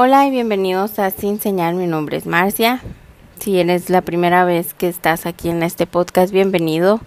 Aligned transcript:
Hola 0.00 0.28
y 0.28 0.30
bienvenidos 0.30 1.00
a 1.00 1.10
Sin 1.10 1.40
Señal, 1.40 1.74
mi 1.74 1.88
nombre 1.88 2.16
es 2.16 2.24
Marcia. 2.24 2.80
Si 3.40 3.58
eres 3.58 3.90
la 3.90 4.00
primera 4.00 4.44
vez 4.44 4.72
que 4.72 4.88
estás 4.88 5.26
aquí 5.26 5.48
en 5.48 5.64
este 5.64 5.88
podcast, 5.88 6.32
bienvenido. 6.32 7.00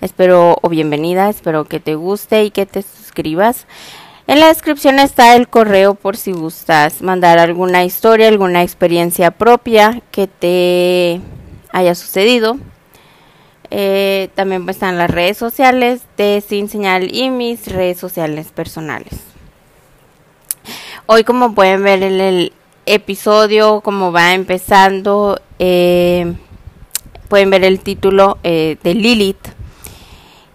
Espero 0.00 0.56
o 0.62 0.68
bienvenida, 0.68 1.28
espero 1.28 1.64
que 1.64 1.80
te 1.80 1.96
guste 1.96 2.44
y 2.44 2.52
que 2.52 2.64
te 2.64 2.82
suscribas. 2.82 3.66
En 4.28 4.38
la 4.38 4.46
descripción 4.46 5.00
está 5.00 5.34
el 5.34 5.48
correo 5.48 5.96
por 5.96 6.16
si 6.16 6.30
gustas 6.30 7.02
mandar 7.02 7.40
alguna 7.40 7.82
historia, 7.82 8.28
alguna 8.28 8.62
experiencia 8.62 9.32
propia 9.32 10.00
que 10.12 10.28
te 10.28 11.20
haya 11.72 11.96
sucedido. 11.96 12.58
Eh, 13.72 14.28
también 14.36 14.68
están 14.68 14.98
las 14.98 15.10
redes 15.10 15.36
sociales 15.36 16.02
de 16.16 16.40
Sin 16.46 16.68
Señal 16.68 17.12
y 17.12 17.28
mis 17.28 17.66
redes 17.66 17.98
sociales 17.98 18.52
personales. 18.52 19.25
Hoy 21.08 21.22
como 21.22 21.54
pueden 21.54 21.84
ver 21.84 22.02
en 22.02 22.20
el 22.20 22.52
episodio, 22.84 23.80
como 23.80 24.10
va 24.10 24.34
empezando, 24.34 25.40
eh, 25.60 26.34
pueden 27.28 27.48
ver 27.48 27.62
el 27.62 27.78
título 27.78 28.38
eh, 28.42 28.76
de 28.82 28.94
Lilith. 28.94 29.54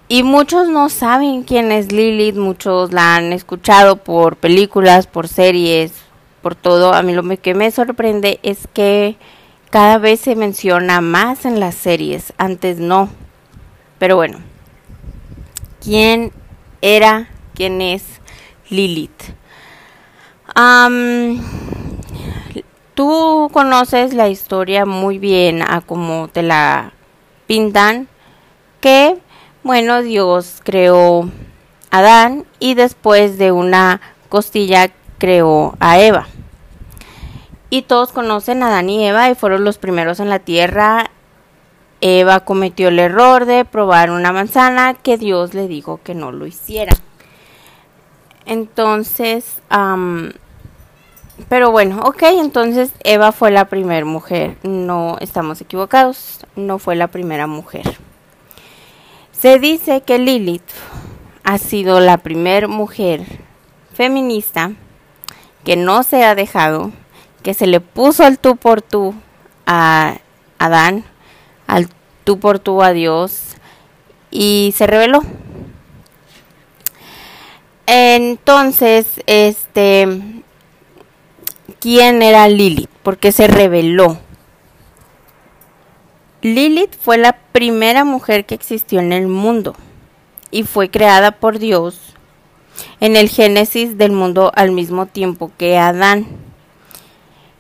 Y 0.10 0.24
muchos 0.24 0.68
no 0.68 0.90
saben 0.90 1.44
quién 1.44 1.72
es 1.72 1.94
Lilith, 1.94 2.36
muchos 2.36 2.92
la 2.92 3.16
han 3.16 3.32
escuchado 3.32 3.96
por 4.04 4.36
películas, 4.36 5.08
por 5.08 5.30
series, 5.30 5.94
por 6.42 6.56
todo. 6.56 6.94
A 6.94 7.02
mí 7.02 7.14
lo 7.14 7.24
que 7.38 7.54
me 7.54 7.72
sorprende 7.72 8.42
es 8.44 8.68
que 8.74 9.16
cada 9.70 10.00
vez 10.00 10.20
se 10.20 10.36
menciona 10.36 11.00
más 11.00 11.46
en 11.46 11.62
las 11.62 11.76
series, 11.76 12.34
antes 12.38 12.78
no. 12.78 13.08
Pero 14.00 14.18
bueno, 14.18 14.40
¿quién 15.80 16.34
era, 16.82 17.30
quién 17.56 17.80
es 17.82 18.04
Lilith? 18.70 19.41
Tú 22.94 23.50
conoces 23.54 24.14
la 24.14 24.30
historia 24.30 24.86
muy 24.86 25.20
bien 25.20 25.62
a 25.62 25.82
como 25.82 26.28
te 26.28 26.44
la 26.44 26.94
pintan, 27.48 28.08
que 28.80 29.18
bueno, 29.64 30.02
Dios 30.02 30.60
creó 30.64 31.30
a 31.92 32.00
Adán 32.00 32.46
y 32.60 32.74
después 32.74 33.38
de 33.38 33.52
una 33.52 34.02
costilla 34.30 34.92
creó 35.20 35.76
a 35.80 36.00
Eva. 36.00 36.28
Y 37.70 37.84
todos 37.84 38.12
conocen 38.12 38.64
a 38.64 38.68
Adán 38.68 38.90
y 38.90 39.06
Eva 39.06 39.30
y 39.30 39.36
fueron 39.36 39.64
los 39.64 39.78
primeros 39.78 40.20
en 40.20 40.30
la 40.30 40.40
tierra. 40.40 41.12
Eva 42.02 42.40
cometió 42.40 42.88
el 42.88 42.98
error 42.98 43.46
de 43.46 43.64
probar 43.64 44.10
una 44.10 44.32
manzana 44.32 44.96
que 44.96 45.18
Dios 45.18 45.54
le 45.54 45.68
dijo 45.68 46.00
que 46.04 46.16
no 46.16 46.32
lo 46.32 46.48
hiciera. 46.48 46.94
Entonces, 48.46 49.62
pero 51.50 51.72
bueno, 51.72 52.02
ok, 52.04 52.24
entonces 52.24 52.92
Eva 53.04 53.32
fue 53.32 53.52
la 53.52 53.66
primera 53.66 54.06
mujer. 54.06 54.58
No 54.64 55.18
estamos 55.20 55.62
equivocados, 55.62 56.46
no 56.56 56.80
fue 56.80 56.96
la 56.96 57.08
primera 57.08 57.48
mujer. 57.48 57.98
Se 59.32 59.60
dice 59.60 60.02
que 60.02 60.20
Lilith 60.20 60.70
ha 61.44 61.58
sido 61.58 62.00
la 62.00 62.18
primera 62.18 62.68
mujer 62.68 63.26
feminista 63.94 64.72
que 65.64 65.76
no 65.76 66.04
se 66.04 66.24
ha 66.24 66.36
dejado, 66.36 66.92
que 67.44 67.54
se 67.54 67.68
le 67.68 67.80
puso 67.80 68.24
al 68.24 68.40
tú 68.40 68.56
por 68.56 68.82
tú 68.82 69.14
a 69.66 70.18
Adán, 70.60 71.04
al 71.68 71.90
tú 72.24 72.40
por 72.40 72.60
tú 72.60 72.82
a 72.84 72.94
Dios 72.94 73.56
y 74.30 74.74
se 74.76 74.88
rebeló. 74.88 75.22
Entonces, 77.86 79.22
este, 79.26 80.44
¿quién 81.82 82.22
era 82.22 82.48
Lilith? 82.48 82.90
Porque 83.04 83.34
se 83.34 83.48
rebeló. 83.48 84.18
Lilith 86.42 86.96
fue 86.98 87.18
la 87.18 87.34
primera 87.52 88.06
mujer 88.06 88.46
que 88.46 88.56
existió 88.56 89.00
en 89.00 89.12
el 89.12 89.28
mundo 89.28 89.76
y 90.50 90.64
fue 90.64 90.90
creada 90.90 91.32
por 91.32 91.60
Dios 91.60 92.16
en 93.00 93.16
el 93.16 93.30
génesis 93.30 93.98
del 93.98 94.12
mundo 94.12 94.52
al 94.56 94.72
mismo 94.72 95.06
tiempo 95.08 95.52
que 95.58 95.78
Adán. 95.78 96.28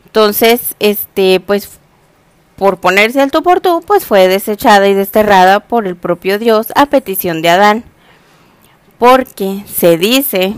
Entonces, 0.05 0.75
este, 0.79 1.39
pues 1.39 1.79
por 2.55 2.77
ponerse 2.77 3.21
al 3.21 3.31
tú 3.31 3.43
por 3.43 3.59
tú, 3.59 3.83
pues 3.85 4.05
fue 4.05 4.27
desechada 4.27 4.87
y 4.87 4.93
desterrada 4.93 5.61
por 5.61 5.87
el 5.87 5.95
propio 5.95 6.37
Dios 6.37 6.67
a 6.75 6.85
petición 6.85 7.41
de 7.41 7.49
Adán. 7.49 7.83
Porque 8.99 9.63
se 9.65 9.97
dice 9.97 10.53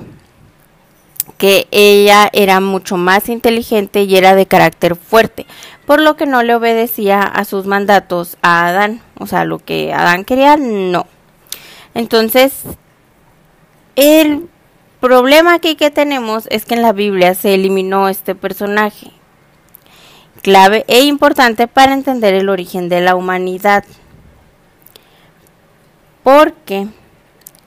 que 1.37 1.67
ella 1.71 2.29
era 2.33 2.59
mucho 2.59 2.97
más 2.97 3.29
inteligente 3.29 4.03
y 4.03 4.15
era 4.15 4.35
de 4.35 4.45
carácter 4.45 4.95
fuerte, 4.95 5.45
por 5.85 6.01
lo 6.01 6.15
que 6.15 6.25
no 6.25 6.43
le 6.43 6.55
obedecía 6.55 7.21
a 7.21 7.45
sus 7.45 7.65
mandatos 7.65 8.37
a 8.41 8.67
Adán, 8.67 9.01
o 9.19 9.27
sea, 9.27 9.45
lo 9.45 9.59
que 9.59 9.93
Adán 9.93 10.25
quería, 10.25 10.57
no. 10.57 11.07
Entonces, 11.93 12.63
el 13.95 14.49
problema 14.99 15.55
aquí 15.55 15.75
que 15.75 15.91
tenemos 15.91 16.47
es 16.49 16.65
que 16.65 16.75
en 16.75 16.81
la 16.81 16.93
Biblia 16.93 17.35
se 17.35 17.53
eliminó 17.53 18.09
este 18.09 18.35
personaje, 18.35 19.11
clave 20.41 20.85
e 20.87 21.01
importante 21.03 21.67
para 21.67 21.93
entender 21.93 22.33
el 22.33 22.49
origen 22.49 22.89
de 22.89 23.01
la 23.01 23.15
humanidad. 23.15 23.83
Porque 26.23 26.87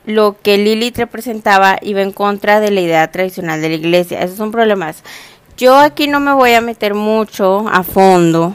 lo 0.06 0.36
que 0.40 0.56
Lilith 0.56 0.96
representaba 0.96 1.78
iba 1.82 2.00
en 2.00 2.12
contra 2.12 2.60
de 2.60 2.70
la 2.70 2.80
idea 2.80 3.10
tradicional 3.10 3.60
de 3.60 3.68
la 3.68 3.74
iglesia. 3.74 4.22
Esos 4.22 4.38
son 4.38 4.52
problemas. 4.52 5.02
Yo 5.56 5.76
aquí 5.76 6.06
no 6.06 6.20
me 6.20 6.32
voy 6.32 6.52
a 6.54 6.60
meter 6.60 6.94
mucho 6.94 7.66
a 7.68 7.82
fondo 7.82 8.54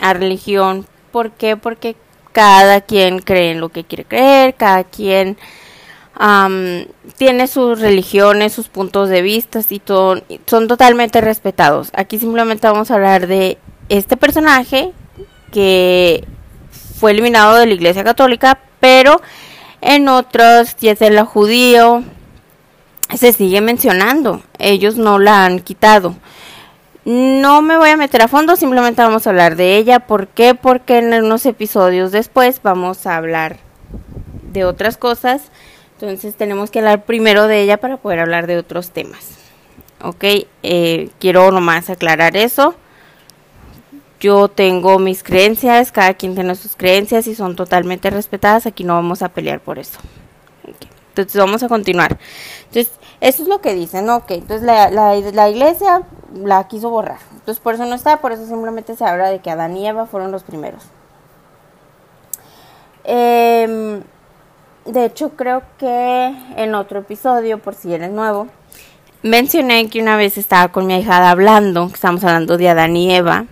a 0.00 0.12
religión. 0.12 0.86
¿Por 1.12 1.30
qué? 1.30 1.56
Porque 1.56 1.94
cada 2.32 2.80
quien 2.80 3.20
cree 3.20 3.52
en 3.52 3.60
lo 3.60 3.68
que 3.68 3.84
quiere 3.84 4.04
creer, 4.04 4.54
cada 4.54 4.84
quien 4.84 5.38
tiene 7.16 7.46
sus 7.46 7.80
religiones, 7.80 8.52
sus 8.52 8.68
puntos 8.68 9.08
de 9.08 9.22
vista 9.22 9.60
y 9.68 9.78
todo, 9.78 10.20
son 10.46 10.66
totalmente 10.66 11.20
respetados. 11.20 11.90
Aquí 11.94 12.18
simplemente 12.18 12.66
vamos 12.66 12.90
a 12.90 12.94
hablar 12.94 13.28
de 13.28 13.56
este 13.88 14.16
personaje 14.16 14.90
que 15.52 16.26
fue 16.98 17.12
eliminado 17.12 17.56
de 17.56 17.66
la 17.66 17.74
Iglesia 17.74 18.02
Católica, 18.02 18.58
pero 18.80 19.20
en 19.80 20.08
otros, 20.08 20.76
el 20.80 21.22
judío, 21.22 22.02
se 23.16 23.32
sigue 23.32 23.60
mencionando. 23.60 24.42
Ellos 24.58 24.96
no 24.96 25.18
la 25.18 25.44
han 25.44 25.60
quitado. 25.60 26.16
No 27.04 27.62
me 27.62 27.78
voy 27.78 27.90
a 27.90 27.96
meter 27.96 28.20
a 28.22 28.28
fondo, 28.28 28.54
simplemente 28.56 29.00
vamos 29.00 29.26
a 29.26 29.30
hablar 29.30 29.56
de 29.56 29.76
ella. 29.76 30.00
¿Por 30.00 30.28
qué? 30.28 30.54
Porque 30.54 30.98
en 30.98 31.14
unos 31.24 31.46
episodios 31.46 32.12
después 32.12 32.60
vamos 32.62 33.06
a 33.06 33.16
hablar 33.16 33.56
de 34.52 34.64
otras 34.64 34.98
cosas. 34.98 35.42
Entonces 35.94 36.34
tenemos 36.36 36.70
que 36.70 36.80
hablar 36.80 37.04
primero 37.04 37.46
de 37.46 37.62
ella 37.62 37.78
para 37.78 37.96
poder 37.96 38.20
hablar 38.20 38.46
de 38.46 38.58
otros 38.58 38.90
temas. 38.90 39.38
Ok, 40.02 40.24
eh, 40.62 41.08
quiero 41.18 41.50
nomás 41.50 41.90
aclarar 41.90 42.36
eso. 42.36 42.74
Yo 44.20 44.48
tengo 44.48 44.98
mis 44.98 45.22
creencias, 45.22 45.92
cada 45.92 46.14
quien 46.14 46.34
tiene 46.34 46.54
sus 46.56 46.74
creencias 46.74 47.26
y 47.28 47.34
son 47.34 47.54
totalmente 47.54 48.10
respetadas. 48.10 48.66
Aquí 48.66 48.82
no 48.82 48.94
vamos 48.94 49.22
a 49.22 49.28
pelear 49.28 49.60
por 49.60 49.78
eso. 49.78 49.98
Entonces 51.10 51.40
vamos 51.40 51.62
a 51.62 51.68
continuar. 51.68 52.18
Entonces, 52.66 52.92
eso 53.20 53.42
es 53.42 53.48
lo 53.48 53.60
que 53.60 53.74
dicen. 53.74 54.08
Ok, 54.10 54.30
entonces 54.32 54.62
la, 54.62 54.90
la, 54.90 55.16
iglesia 55.48 56.02
la 56.34 56.66
quiso 56.66 56.90
borrar. 56.90 57.18
Entonces 57.32 57.60
por 57.60 57.74
eso 57.74 57.84
no 57.86 57.94
está, 57.94 58.20
por 58.20 58.32
eso 58.32 58.46
simplemente 58.46 58.96
se 58.96 59.04
habla 59.04 59.28
de 59.30 59.38
que 59.40 59.50
Adán 59.50 59.76
y 59.76 59.86
Eva 59.86 60.06
fueron 60.06 60.32
los 60.32 60.42
primeros. 60.42 60.82
Em, 63.04 64.02
de 64.84 65.04
hecho, 65.04 65.30
creo 65.30 65.62
que 65.78 66.34
en 66.56 66.74
otro 66.74 67.00
episodio, 67.00 67.58
por 67.58 67.74
si 67.74 67.92
eres 67.94 68.10
nuevo, 68.10 68.48
mencioné 69.22 69.88
que 69.88 70.00
una 70.02 70.16
vez 70.16 70.38
estaba 70.38 70.68
con 70.68 70.86
mi 70.86 70.96
hijada 70.98 71.30
hablando, 71.30 71.86
estamos 71.86 72.22
hablando 72.24 72.58
de 72.58 72.68
Adán 72.68 72.96
y 72.96 73.14
Eva 73.14 73.46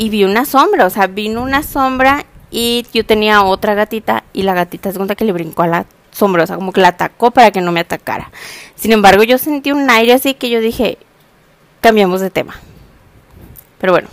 y 0.00 0.08
vi 0.08 0.24
una 0.24 0.46
sombra, 0.46 0.86
o 0.86 0.90
sea, 0.90 1.08
vino 1.08 1.42
una 1.42 1.62
sombra 1.62 2.24
y 2.50 2.86
yo 2.94 3.04
tenía 3.04 3.42
otra 3.44 3.74
gatita 3.74 4.24
y 4.32 4.44
la 4.44 4.54
gatita 4.54 4.90
se 4.90 4.96
cuenta 4.96 5.14
que 5.14 5.26
le 5.26 5.32
brincó 5.32 5.62
a 5.62 5.66
la 5.66 5.86
sombra, 6.10 6.44
o 6.44 6.46
sea, 6.46 6.56
como 6.56 6.72
que 6.72 6.80
la 6.80 6.88
atacó 6.88 7.32
para 7.32 7.50
que 7.50 7.60
no 7.60 7.70
me 7.70 7.80
atacara. 7.80 8.30
Sin 8.76 8.92
embargo, 8.92 9.24
yo 9.24 9.36
sentí 9.36 9.72
un 9.72 9.90
aire 9.90 10.14
así 10.14 10.32
que 10.32 10.48
yo 10.48 10.60
dije, 10.60 10.96
cambiamos 11.82 12.22
de 12.22 12.30
tema. 12.30 12.54
Pero 13.78 13.92
bueno, 13.92 14.08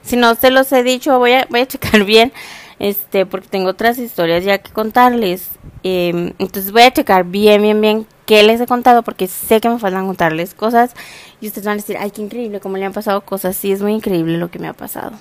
si 0.00 0.16
no 0.16 0.34
se 0.34 0.50
los 0.50 0.72
he 0.72 0.82
dicho, 0.82 1.18
voy 1.18 1.32
a, 1.32 1.46
voy 1.50 1.60
a 1.60 1.66
checar 1.68 2.04
bien, 2.04 2.32
este, 2.78 3.26
porque 3.26 3.48
tengo 3.48 3.68
otras 3.68 3.98
historias 3.98 4.46
ya 4.46 4.56
que 4.56 4.72
contarles. 4.72 5.50
Em, 5.82 6.32
entonces 6.38 6.72
voy 6.72 6.84
a 6.84 6.90
checar 6.90 7.24
bien, 7.24 7.60
bien, 7.60 7.82
bien 7.82 8.06
qué 8.28 8.42
les 8.42 8.60
he 8.60 8.66
contado, 8.66 9.02
porque 9.02 9.26
sé 9.26 9.58
que 9.58 9.70
me 9.70 9.78
faltan 9.78 10.06
contarles 10.06 10.52
cosas 10.52 10.92
y 11.40 11.46
ustedes 11.46 11.64
van 11.64 11.72
a 11.72 11.76
decir, 11.76 11.96
ay, 11.98 12.10
qué 12.10 12.20
increíble, 12.20 12.60
cómo 12.60 12.76
le 12.76 12.84
han 12.84 12.92
pasado 12.92 13.22
cosas. 13.22 13.56
Sí, 13.56 13.72
es 13.72 13.80
muy 13.80 13.94
increíble 13.94 14.36
lo 14.36 14.50
que 14.50 14.58
me 14.58 14.68
ha 14.68 14.74
pasado. 14.74 15.12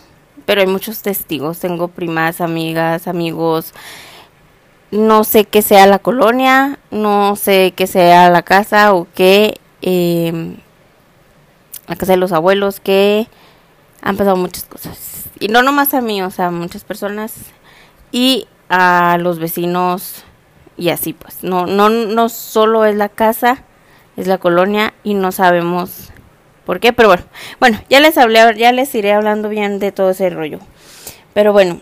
Pero 0.45 0.59
hay 0.59 0.67
muchos 0.67 1.01
testigos, 1.01 1.59
tengo 1.59 1.87
primas, 1.87 2.41
amigas, 2.41 3.07
amigos. 3.07 3.73
No 4.91 5.23
sé 5.23 5.45
qué 5.45 5.61
sea 5.61 5.87
la 5.87 5.99
colonia, 5.99 6.79
no 6.91 7.37
sé 7.37 7.73
qué 7.77 7.87
sea 7.87 8.29
la 8.29 8.41
casa 8.41 8.93
o 8.93 9.07
qué. 9.15 9.57
Em, 9.81 10.57
la 11.87 11.95
casa 11.95 12.11
de 12.11 12.17
los 12.17 12.33
abuelos, 12.33 12.81
que 12.81 13.29
han 14.01 14.17
pasado 14.17 14.35
muchas 14.35 14.65
cosas. 14.65 15.29
Y 15.39 15.47
no 15.47 15.63
nomás 15.63 15.93
a 15.93 16.01
mí, 16.01 16.21
o 16.21 16.29
sea, 16.29 16.47
a 16.47 16.51
muchas 16.51 16.83
personas 16.83 17.35
y 18.11 18.49
a 18.67 19.17
los 19.17 19.39
vecinos 19.39 20.25
y 20.77 20.89
así 20.89 21.13
pues. 21.13 21.43
No, 21.43 21.65
no, 21.65 21.89
no 21.89 22.29
solo 22.29 22.85
es 22.85 22.95
la 22.95 23.09
casa, 23.09 23.63
es 24.15 24.27
la 24.27 24.37
colonia 24.37 24.93
y 25.03 25.15
no 25.15 25.31
sabemos 25.31 26.11
por 26.65 26.79
qué, 26.79 26.93
pero 26.93 27.09
bueno, 27.09 27.23
bueno, 27.59 27.79
ya 27.89 27.99
les 27.99 28.17
hablé, 28.17 28.55
ya 28.57 28.71
les 28.71 28.93
iré 28.95 29.13
hablando 29.13 29.49
bien 29.49 29.79
de 29.79 29.91
todo 29.91 30.11
ese 30.11 30.29
rollo. 30.29 30.59
Pero 31.33 31.53
bueno, 31.53 31.81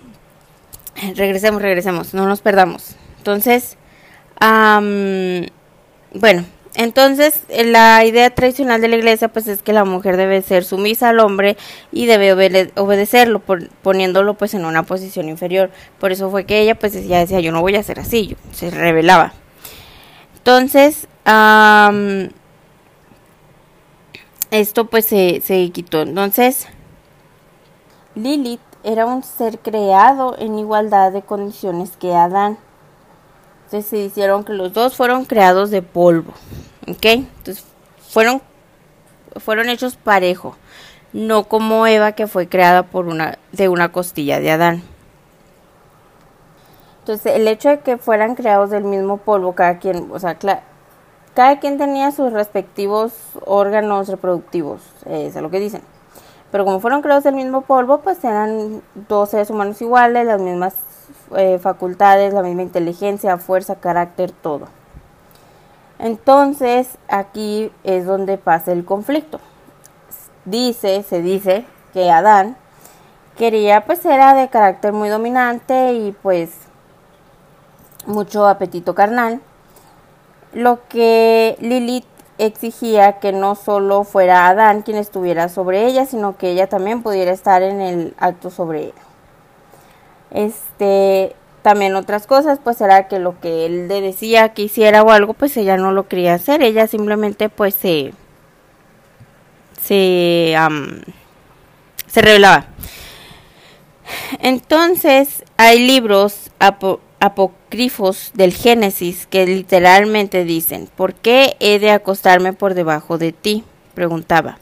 regresemos, 1.15 1.61
regresemos, 1.61 2.13
no 2.13 2.27
nos 2.27 2.41
perdamos. 2.41 2.95
Entonces, 3.17 3.77
bueno, 4.39 6.45
entonces 6.75 7.41
la 7.49 8.03
idea 8.03 8.29
tradicional 8.29 8.81
de 8.81 8.87
la 8.87 8.97
iglesia 8.97 9.29
pues 9.29 9.47
es 9.47 9.61
que 9.61 9.73
la 9.73 9.85
mujer 9.85 10.17
debe 10.17 10.41
ser 10.41 10.63
sumisa 10.63 11.09
al 11.09 11.19
hombre 11.19 11.57
y 11.91 12.05
debe 12.05 12.33
obedecerlo 12.75 13.41
poniéndolo 13.81 14.33
pues 14.33 14.53
en 14.53 14.65
una 14.65 14.83
posición 14.83 15.29
inferior. 15.29 15.71
Por 15.99 16.11
eso 16.11 16.29
fue 16.29 16.45
que 16.45 16.59
ella 16.59 16.75
pues 16.75 16.93
ya 17.07 17.19
decía 17.19 17.39
yo 17.39 17.51
no 17.51 17.61
voy 17.61 17.75
a 17.75 17.83
ser 17.83 17.99
así, 17.99 18.35
se 18.51 18.69
revelaba. 18.69 19.33
Entonces, 20.37 21.07
esto 24.51 24.85
pues 24.85 25.05
se, 25.05 25.41
se 25.43 25.69
quitó. 25.71 26.01
Entonces, 26.01 26.67
Lilith 28.15 28.61
era 28.83 29.05
un 29.07 29.23
ser 29.23 29.59
creado 29.59 30.35
en 30.37 30.59
igualdad 30.59 31.11
de 31.11 31.23
condiciones 31.23 31.97
que 31.97 32.13
Adán. 32.13 32.57
Entonces 33.65 33.85
se 33.89 33.97
hicieron 33.97 34.43
que 34.43 34.53
los 34.53 34.73
dos 34.73 34.95
fueron 34.95 35.25
creados 35.25 35.71
de 35.71 35.81
polvo. 35.81 36.33
¿Ok? 36.87 37.05
Entonces 37.05 37.65
fueron, 38.09 38.41
fueron 39.37 39.69
hechos 39.69 39.95
parejo. 39.95 40.55
No 41.13 41.45
como 41.45 41.87
Eva 41.87 42.11
que 42.11 42.27
fue 42.27 42.47
creada 42.47 42.83
por 42.83 43.07
una, 43.07 43.39
de 43.51 43.69
una 43.69 43.91
costilla 43.91 44.39
de 44.39 44.51
Adán. 44.51 44.83
Entonces 46.99 47.35
el 47.35 47.47
hecho 47.47 47.69
de 47.69 47.79
que 47.79 47.97
fueran 47.97 48.35
creados 48.35 48.69
del 48.69 48.83
mismo 48.83 49.17
polvo, 49.17 49.53
cada 49.53 49.79
quien, 49.79 50.09
o 50.11 50.19
sea, 50.19 50.37
cada 51.33 51.59
quien 51.59 51.77
tenía 51.77 52.11
sus 52.11 52.33
respectivos 52.33 53.13
órganos 53.45 54.09
reproductivos, 54.09 54.81
es 55.05 55.35
lo 55.35 55.49
que 55.49 55.59
dicen. 55.59 55.81
Pero 56.51 56.65
como 56.65 56.79
fueron 56.79 57.01
creados 57.01 57.23
del 57.23 57.35
mismo 57.35 57.61
polvo, 57.61 57.99
pues 57.99 58.23
eran 58.23 58.81
dos 59.07 59.29
seres 59.29 59.49
humanos 59.49 59.81
iguales, 59.81 60.25
las 60.25 60.41
mismas 60.41 60.73
eh, 61.35 61.59
facultades, 61.59 62.33
la 62.33 62.43
misma 62.43 62.63
inteligencia, 62.63 63.37
fuerza, 63.37 63.75
carácter, 63.75 64.31
todo. 64.31 64.67
Entonces, 65.99 66.97
aquí 67.07 67.71
es 67.83 68.05
donde 68.05 68.37
pasa 68.37 68.71
el 68.71 68.85
conflicto. 68.85 69.39
Dice, 70.45 71.03
se 71.03 71.21
dice 71.21 71.65
que 71.93 72.11
Adán 72.11 72.57
quería, 73.37 73.85
pues 73.85 74.05
era 74.05 74.33
de 74.33 74.49
carácter 74.49 74.93
muy 74.93 75.09
dominante 75.09 75.93
y 75.93 76.11
pues 76.11 76.51
mucho 78.05 78.45
apetito 78.47 78.93
carnal. 78.93 79.41
Lo 80.53 80.79
que 80.87 81.57
Lilith 81.59 82.05
exigía 82.37 83.19
que 83.19 83.31
no 83.31 83.55
solo 83.55 84.03
fuera 84.03 84.47
Adán 84.47 84.81
quien 84.81 84.97
estuviera 84.97 85.49
sobre 85.49 85.85
ella, 85.85 86.05
sino 86.05 86.37
que 86.37 86.51
ella 86.51 86.67
también 86.67 87.01
pudiera 87.01 87.31
estar 87.31 87.61
en 87.61 87.81
el 87.81 88.13
acto 88.17 88.49
sobre 88.49 88.85
él. 88.85 88.93
Este, 90.31 91.35
también 91.61 91.95
otras 91.95 92.27
cosas, 92.27 92.59
pues 92.63 92.81
era 92.81 93.07
que 93.07 93.19
lo 93.19 93.39
que 93.39 93.65
él 93.65 93.87
le 93.87 94.01
decía 94.01 94.49
que 94.49 94.63
hiciera 94.63 95.03
o 95.03 95.11
algo, 95.11 95.33
pues 95.33 95.55
ella 95.57 95.77
no 95.77 95.91
lo 95.91 96.07
quería 96.07 96.33
hacer, 96.33 96.61
ella 96.61 96.87
simplemente 96.87 97.49
pues 97.49 97.75
se 97.75 98.13
se, 99.81 100.55
se 102.07 102.21
revelaba. 102.21 102.65
Entonces 104.39 105.43
hay 105.57 105.85
libros 105.85 106.51
apócrifos 107.19 108.31
del 108.33 108.53
Génesis 108.53 109.27
que 109.27 109.45
literalmente 109.45 110.43
dicen, 110.43 110.89
¿por 110.95 111.13
qué 111.13 111.55
he 111.59 111.79
de 111.79 111.91
acostarme 111.91 112.53
por 112.53 112.73
debajo 112.73 113.17
de 113.17 113.31
ti? 113.31 113.63
preguntaba. 113.93 114.59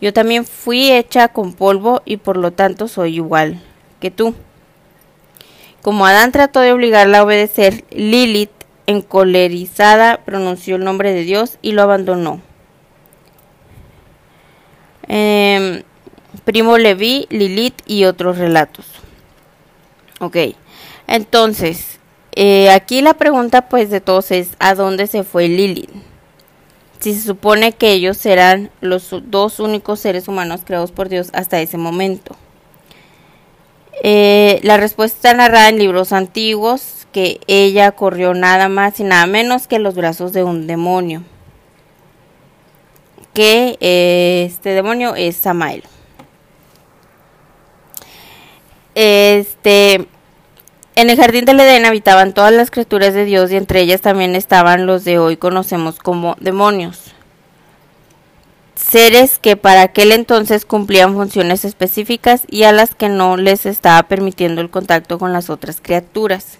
Yo 0.00 0.12
también 0.12 0.44
fui 0.44 0.92
hecha 0.92 1.28
con 1.28 1.52
polvo 1.52 2.02
y 2.04 2.18
por 2.18 2.36
lo 2.36 2.52
tanto 2.52 2.88
soy 2.88 3.16
igual 3.16 3.60
que 4.00 4.10
tú. 4.10 4.34
Como 5.86 6.04
Adán 6.04 6.32
trató 6.32 6.58
de 6.58 6.72
obligarla 6.72 7.18
a 7.18 7.22
obedecer, 7.22 7.84
Lilith, 7.92 8.50
encolerizada, 8.88 10.16
pronunció 10.24 10.74
el 10.74 10.82
nombre 10.82 11.12
de 11.12 11.22
Dios 11.22 11.58
y 11.62 11.70
lo 11.70 11.82
abandonó. 11.82 12.42
Em, 15.06 15.84
Primo 16.44 16.76
Leví, 16.76 17.28
Lilith 17.30 17.82
y 17.86 18.02
otros 18.02 18.36
relatos. 18.36 18.84
Ok, 20.18 20.36
entonces, 21.06 22.00
eh, 22.32 22.68
aquí 22.70 23.00
la 23.00 23.14
pregunta 23.14 23.68
pues 23.68 23.88
de 23.88 24.00
todos 24.00 24.32
es, 24.32 24.56
¿a 24.58 24.74
dónde 24.74 25.06
se 25.06 25.22
fue 25.22 25.46
Lilith? 25.46 25.90
Si 26.98 27.14
se 27.14 27.24
supone 27.24 27.70
que 27.70 27.92
ellos 27.92 28.26
eran 28.26 28.72
los 28.80 29.14
dos 29.26 29.60
únicos 29.60 30.00
seres 30.00 30.26
humanos 30.26 30.62
creados 30.64 30.90
por 30.90 31.08
Dios 31.08 31.30
hasta 31.32 31.60
ese 31.60 31.78
momento. 31.78 32.36
Eh, 34.02 34.60
la 34.62 34.76
respuesta 34.76 35.16
está 35.16 35.34
narrada 35.34 35.68
en 35.68 35.78
libros 35.78 36.12
antiguos, 36.12 37.06
que 37.12 37.40
ella 37.46 37.92
corrió 37.92 38.34
nada 38.34 38.68
más 38.68 39.00
y 39.00 39.04
nada 39.04 39.26
menos 39.26 39.66
que 39.66 39.78
los 39.78 39.94
brazos 39.94 40.32
de 40.32 40.44
un 40.44 40.66
demonio. 40.66 41.22
Que 43.32 43.76
eh, 43.80 44.44
este 44.46 44.70
demonio 44.70 45.14
es 45.14 45.36
Samael. 45.36 45.82
Este, 48.94 50.06
en 50.94 51.10
el 51.10 51.16
jardín 51.16 51.44
del 51.44 51.60
Edén 51.60 51.84
habitaban 51.84 52.32
todas 52.32 52.52
las 52.52 52.70
criaturas 52.70 53.12
de 53.12 53.26
Dios 53.26 53.50
y 53.50 53.56
entre 53.56 53.80
ellas 53.80 54.00
también 54.00 54.34
estaban 54.34 54.86
los 54.86 55.04
de 55.04 55.18
hoy 55.18 55.36
conocemos 55.36 55.98
como 55.98 56.34
demonios 56.40 57.15
seres 58.88 59.38
que 59.38 59.56
para 59.56 59.82
aquel 59.82 60.12
entonces 60.12 60.64
cumplían 60.64 61.14
funciones 61.14 61.64
específicas 61.64 62.42
y 62.48 62.62
a 62.62 62.72
las 62.72 62.94
que 62.94 63.08
no 63.08 63.36
les 63.36 63.66
estaba 63.66 64.04
permitiendo 64.04 64.60
el 64.60 64.70
contacto 64.70 65.18
con 65.18 65.32
las 65.32 65.50
otras 65.50 65.80
criaturas. 65.80 66.58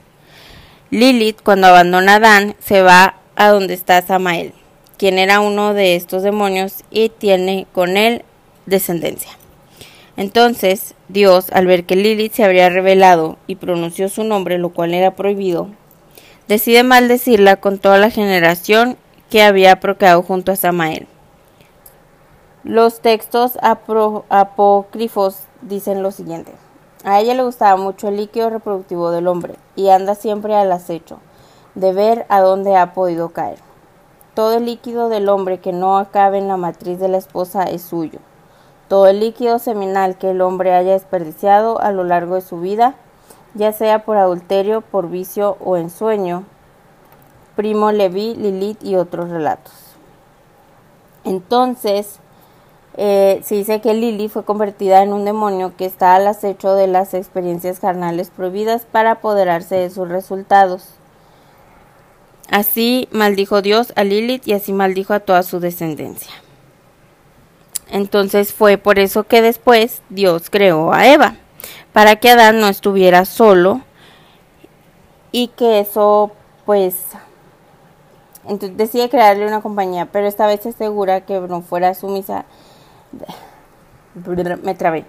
Lilith, 0.90 1.40
cuando 1.42 1.68
abandona 1.68 2.14
a 2.14 2.16
Adán, 2.16 2.56
se 2.58 2.82
va 2.82 3.16
a 3.36 3.48
donde 3.48 3.74
está 3.74 4.02
Samael, 4.02 4.52
quien 4.98 5.18
era 5.18 5.40
uno 5.40 5.72
de 5.72 5.94
estos 5.94 6.24
demonios 6.24 6.82
y 6.90 7.10
tiene 7.10 7.66
con 7.72 7.96
él 7.96 8.24
descendencia. 8.66 9.30
Entonces, 10.16 10.94
Dios, 11.08 11.50
al 11.52 11.66
ver 11.66 11.84
que 11.84 11.94
Lilith 11.94 12.32
se 12.32 12.44
habría 12.44 12.70
revelado 12.70 13.38
y 13.46 13.56
pronunció 13.56 14.08
su 14.08 14.24
nombre, 14.24 14.58
lo 14.58 14.70
cual 14.70 14.94
era 14.94 15.14
prohibido, 15.14 15.68
decide 16.48 16.82
maldecirla 16.82 17.56
con 17.56 17.78
toda 17.78 17.98
la 17.98 18.10
generación 18.10 18.96
que 19.30 19.42
había 19.42 19.78
procreado 19.78 20.22
junto 20.22 20.50
a 20.50 20.56
Samael. 20.56 21.06
Los 22.66 22.98
textos 22.98 23.56
apócrifos 23.62 25.44
dicen 25.62 26.02
lo 26.02 26.10
siguiente. 26.10 26.50
A 27.04 27.20
ella 27.20 27.34
le 27.34 27.44
gustaba 27.44 27.76
mucho 27.76 28.08
el 28.08 28.16
líquido 28.16 28.50
reproductivo 28.50 29.12
del 29.12 29.28
hombre 29.28 29.54
y 29.76 29.90
anda 29.90 30.16
siempre 30.16 30.56
al 30.56 30.72
acecho 30.72 31.20
de 31.76 31.92
ver 31.92 32.26
a 32.28 32.40
dónde 32.40 32.76
ha 32.76 32.92
podido 32.92 33.28
caer. 33.28 33.60
Todo 34.34 34.54
el 34.54 34.64
líquido 34.64 35.08
del 35.08 35.28
hombre 35.28 35.60
que 35.60 35.72
no 35.72 35.96
acabe 35.96 36.38
en 36.38 36.48
la 36.48 36.56
matriz 36.56 36.98
de 36.98 37.06
la 37.06 37.18
esposa 37.18 37.62
es 37.62 37.82
suyo. 37.82 38.18
Todo 38.88 39.06
el 39.06 39.20
líquido 39.20 39.60
seminal 39.60 40.18
que 40.18 40.32
el 40.32 40.40
hombre 40.40 40.74
haya 40.74 40.94
desperdiciado 40.94 41.80
a 41.80 41.92
lo 41.92 42.02
largo 42.02 42.34
de 42.34 42.40
su 42.40 42.58
vida, 42.58 42.96
ya 43.54 43.70
sea 43.72 44.04
por 44.04 44.16
adulterio, 44.16 44.80
por 44.80 45.08
vicio 45.08 45.56
o 45.64 45.76
en 45.76 45.88
sueño. 45.88 46.42
Primo 47.54 47.92
Leví, 47.92 48.34
Lilith 48.34 48.82
y 48.82 48.96
otros 48.96 49.30
relatos. 49.30 49.72
Entonces, 51.22 52.18
eh, 52.98 53.40
se 53.44 53.56
dice 53.56 53.80
que 53.82 53.92
Lily 53.92 54.28
fue 54.28 54.44
convertida 54.44 55.02
en 55.02 55.12
un 55.12 55.26
demonio 55.26 55.76
que 55.76 55.84
está 55.84 56.14
al 56.14 56.26
acecho 56.26 56.74
de 56.74 56.86
las 56.86 57.12
experiencias 57.12 57.78
carnales 57.78 58.30
prohibidas 58.30 58.86
para 58.90 59.12
apoderarse 59.12 59.74
de 59.74 59.90
sus 59.90 60.08
resultados. 60.08 60.94
Así 62.50 63.08
maldijo 63.10 63.60
Dios 63.60 63.92
a 63.96 64.04
Lilith 64.04 64.46
y 64.48 64.54
así 64.54 64.72
maldijo 64.72 65.12
a 65.12 65.20
toda 65.20 65.42
su 65.42 65.60
descendencia. 65.60 66.32
Entonces 67.90 68.54
fue 68.54 68.78
por 68.78 68.98
eso 68.98 69.24
que 69.24 69.42
después 69.42 70.00
Dios 70.08 70.48
creó 70.48 70.92
a 70.92 71.06
Eva, 71.06 71.36
para 71.92 72.16
que 72.16 72.30
Adán 72.30 72.60
no 72.60 72.68
estuviera 72.68 73.24
solo 73.26 73.82
y 75.32 75.48
que 75.48 75.80
eso 75.80 76.32
pues 76.64 76.96
entonces 78.48 78.76
decide 78.76 79.10
crearle 79.10 79.46
una 79.46 79.60
compañía, 79.60 80.08
pero 80.10 80.26
esta 80.26 80.46
vez 80.46 80.60
se 80.62 80.70
asegura 80.70 81.22
que 81.22 81.40
no 81.40 81.62
fuera 81.62 81.94
sumisa 81.94 82.44
me 84.62 84.74
trabé 84.74 85.04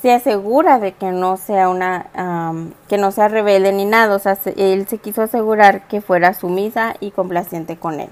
se 0.00 0.12
asegura 0.12 0.78
de 0.78 0.92
que 0.92 1.12
no 1.12 1.36
sea 1.36 1.68
una 1.68 2.72
que 2.88 2.98
no 2.98 3.10
sea 3.10 3.28
rebelde 3.28 3.72
ni 3.72 3.84
nada 3.84 4.16
o 4.16 4.18
sea 4.18 4.36
él 4.56 4.86
se 4.86 4.98
quiso 4.98 5.22
asegurar 5.22 5.88
que 5.88 6.00
fuera 6.00 6.34
sumisa 6.34 6.94
y 7.00 7.10
complaciente 7.10 7.76
con 7.76 8.00
él 8.00 8.10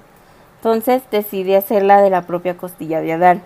entonces 0.56 1.02
decide 1.10 1.56
hacerla 1.56 2.00
de 2.00 2.10
la 2.10 2.22
propia 2.22 2.56
costilla 2.56 3.00
de 3.00 3.12
Adán 3.12 3.42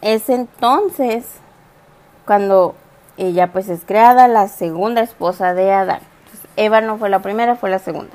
es 0.00 0.28
entonces 0.28 1.26
cuando 2.26 2.74
ella 3.16 3.52
pues 3.52 3.68
es 3.68 3.84
creada 3.84 4.28
la 4.28 4.48
segunda 4.48 5.00
esposa 5.02 5.54
de 5.54 5.72
Adán. 5.72 6.00
Eva 6.56 6.80
no 6.80 6.98
fue 6.98 7.08
la 7.08 7.20
primera, 7.20 7.56
fue 7.56 7.70
la 7.70 7.78
segunda. 7.78 8.12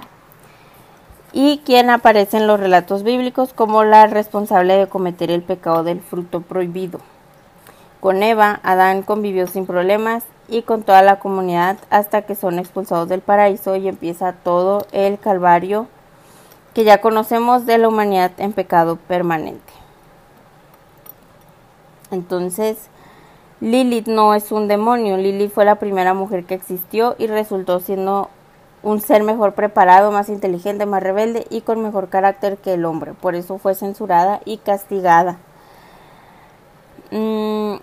Y 1.31 1.59
quien 1.65 1.89
aparece 1.89 2.38
en 2.38 2.48
los 2.48 2.59
relatos 2.59 3.03
bíblicos 3.03 3.53
como 3.53 3.83
la 3.83 4.07
responsable 4.07 4.75
de 4.75 4.88
cometer 4.88 5.29
el 5.29 5.43
pecado 5.43 5.83
del 5.83 6.01
fruto 6.01 6.41
prohibido. 6.41 7.00
Con 8.00 8.24
Eva, 8.24 8.59
Adán 8.63 9.03
convivió 9.03 9.45
sin 9.48 9.65
problemas 9.65 10.24
y 10.48 10.63
con 10.63 10.83
toda 10.83 11.01
la 11.01 11.19
comunidad 11.19 11.77
hasta 11.89 12.24
que 12.24 12.36
son 12.36 12.57
expulsados 12.57 13.09
del 13.09 13.21
paraíso 13.21 13.75
y 13.75 13.88
empieza 13.88 14.33
todo 14.33 14.88
el 14.91 15.19
calvario 15.19 15.88
que 16.74 16.83
ya 16.83 17.01
conocemos 17.01 17.65
de 17.65 17.77
la 17.77 17.88
humanidad 17.88 18.31
en 18.38 18.53
pecado 18.53 18.95
permanente. 18.95 19.74
Entonces, 22.12 22.89
Lilith 23.62 24.07
no 24.07 24.33
es 24.33 24.51
un 24.51 24.67
demonio, 24.67 25.17
Lilith 25.17 25.51
fue 25.51 25.65
la 25.65 25.75
primera 25.75 26.13
mujer 26.13 26.45
que 26.45 26.55
existió 26.55 27.15
y 27.17 27.27
resultó 27.27 27.79
siendo 27.79 28.29
un 28.81 29.01
ser 29.01 29.24
mejor 29.24 29.53
preparado, 29.53 30.12
más 30.12 30.29
inteligente, 30.29 30.86
más 30.86 31.03
rebelde 31.03 31.45
y 31.50 31.62
con 31.62 31.81
mejor 31.81 32.09
carácter 32.09 32.57
que 32.57 32.74
el 32.74 32.86
hombre. 32.86 33.13
Por 33.13 33.36
eso 33.36 33.57
fue 33.57 33.75
censurada 33.75 34.41
y 34.45 34.57
castigada. 34.57 35.38
Mm, 37.12 37.75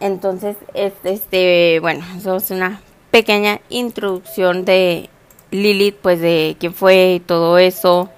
entonces, 0.00 0.56
este, 0.74 1.78
bueno, 1.80 2.04
eso 2.16 2.36
es 2.36 2.50
una 2.50 2.80
pequeña 3.10 3.60
introducción 3.68 4.64
de 4.64 5.08
Lilith, 5.50 5.96
pues 6.02 6.20
de 6.20 6.56
quién 6.58 6.74
fue 6.74 7.14
y 7.14 7.20
todo 7.20 7.58
eso. 7.58 8.08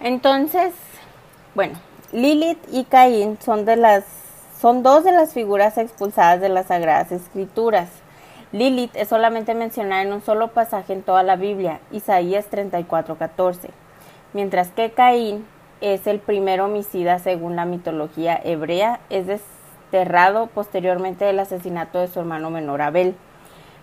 Entonces, 0.00 0.72
bueno, 1.54 1.78
Lilith 2.12 2.58
y 2.70 2.84
Caín 2.84 3.38
son 3.44 3.64
de 3.64 3.76
las 3.76 4.04
son 4.60 4.82
dos 4.82 5.04
de 5.04 5.12
las 5.12 5.32
figuras 5.32 5.78
expulsadas 5.78 6.40
de 6.40 6.48
las 6.48 6.66
Sagradas 6.66 7.12
Escrituras. 7.12 7.88
Lilith 8.52 8.96
es 8.96 9.08
solamente 9.08 9.54
mencionada 9.54 10.02
en 10.02 10.12
un 10.12 10.22
solo 10.22 10.48
pasaje 10.48 10.94
en 10.94 11.02
toda 11.02 11.22
la 11.22 11.36
Biblia, 11.36 11.80
Isaías 11.90 12.46
34:14, 12.50 13.68
mientras 14.32 14.68
que 14.68 14.90
Caín 14.90 15.44
es 15.82 16.06
el 16.06 16.18
primer 16.18 16.62
homicida 16.62 17.18
según 17.18 17.56
la 17.56 17.66
mitología 17.66 18.40
hebrea, 18.42 19.00
es 19.10 19.26
desterrado 19.26 20.46
posteriormente 20.46 21.26
del 21.26 21.40
asesinato 21.40 21.98
de 21.98 22.08
su 22.08 22.20
hermano 22.20 22.48
menor 22.48 22.80
Abel, 22.80 23.14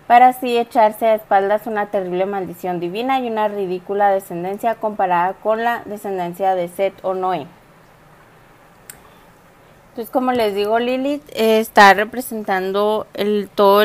para 0.08 0.28
así 0.28 0.58
echarse 0.58 1.06
a 1.06 1.14
espaldas 1.14 1.68
una 1.68 1.86
terrible 1.86 2.26
maldición 2.26 2.80
divina 2.80 3.20
y 3.20 3.28
una 3.28 3.46
ridícula 3.46 4.10
descendencia 4.10 4.74
comparada 4.74 5.34
con 5.34 5.62
la 5.62 5.82
descendencia 5.84 6.56
de 6.56 6.68
Set 6.68 6.94
o 7.02 7.14
Noé. 7.14 7.46
Entonces, 9.90 10.12
como 10.12 10.32
les 10.32 10.54
digo, 10.54 10.78
Lilith 10.78 11.24
está 11.34 11.94
representando 11.94 13.06
el, 13.14 13.48
todo 13.54 13.82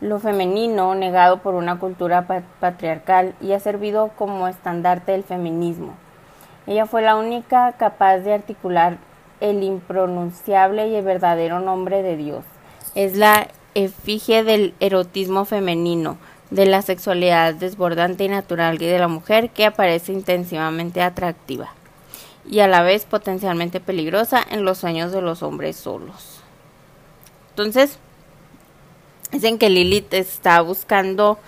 lo 0.00 0.18
femenino 0.18 0.94
negado 0.94 1.38
por 1.38 1.54
una 1.54 1.78
cultura 1.78 2.26
patriarcal 2.60 3.34
y 3.40 3.52
ha 3.52 3.60
servido 3.60 4.10
como 4.16 4.48
estandarte 4.48 5.12
del 5.12 5.24
feminismo. 5.24 5.94
Ella 6.66 6.86
fue 6.86 7.02
la 7.02 7.16
única 7.16 7.72
capaz 7.72 8.18
de 8.18 8.34
articular 8.34 8.98
el 9.40 9.62
impronunciable 9.62 10.88
y 10.88 10.94
el 10.94 11.04
verdadero 11.04 11.60
nombre 11.60 12.02
de 12.02 12.16
Dios. 12.16 12.44
Es 12.94 13.16
la 13.16 13.48
efigie 13.74 14.42
del 14.42 14.74
erotismo 14.80 15.44
femenino, 15.44 16.18
de 16.50 16.66
la 16.66 16.82
sexualidad 16.82 17.54
desbordante 17.54 18.24
y 18.24 18.28
natural 18.28 18.78
de 18.78 18.98
la 18.98 19.08
mujer 19.08 19.50
que 19.50 19.66
aparece 19.66 20.12
intensivamente 20.12 21.00
atractiva 21.00 21.72
y 22.44 22.60
a 22.60 22.66
la 22.66 22.82
vez 22.82 23.04
potencialmente 23.04 23.80
peligrosa 23.80 24.42
en 24.50 24.64
los 24.64 24.78
sueños 24.78 25.12
de 25.12 25.22
los 25.22 25.42
hombres 25.42 25.76
solos. 25.76 26.40
Entonces, 27.50 27.98
dicen 29.32 29.58
que 29.58 29.70
Lilith 29.70 30.12
está 30.14 30.60
buscando 30.60 31.38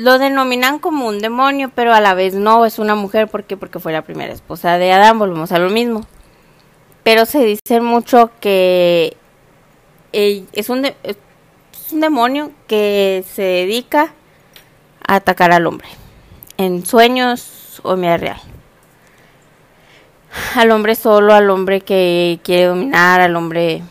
lo 0.00 0.18
denominan 0.18 0.78
como 0.78 1.06
un 1.06 1.18
demonio, 1.18 1.70
pero 1.74 1.92
a 1.92 2.00
la 2.00 2.14
vez 2.14 2.34
no, 2.34 2.64
es 2.64 2.78
una 2.78 2.94
mujer, 2.94 3.28
¿por 3.28 3.44
qué? 3.44 3.58
Porque 3.58 3.80
fue 3.80 3.92
la 3.92 4.00
primera 4.00 4.32
esposa 4.32 4.78
de 4.78 4.92
Adán, 4.92 5.18
volvemos 5.18 5.52
a 5.52 5.58
lo 5.58 5.68
mismo. 5.68 6.06
Pero 7.02 7.26
se 7.26 7.44
dice 7.44 7.82
mucho 7.82 8.30
que 8.40 9.14
es 10.12 10.70
un, 10.70 10.90
un 11.92 12.00
demonio 12.00 12.50
que 12.66 13.24
se 13.30 13.42
dedica 13.42 14.14
a 15.06 15.16
atacar 15.16 15.52
al 15.52 15.66
hombre, 15.66 15.88
en 16.56 16.86
sueños 16.86 17.80
o 17.82 17.92
en 17.92 18.00
vida 18.00 18.16
real. 18.16 18.40
Al 20.54 20.70
hombre 20.70 20.94
solo, 20.94 21.34
al 21.34 21.50
hombre 21.50 21.82
que 21.82 22.40
quiere 22.42 22.66
dominar, 22.66 23.20
al 23.20 23.36
hombre 23.36 23.82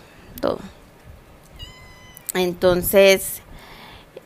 todo. 0.42 0.58
Entonces, 2.34 3.42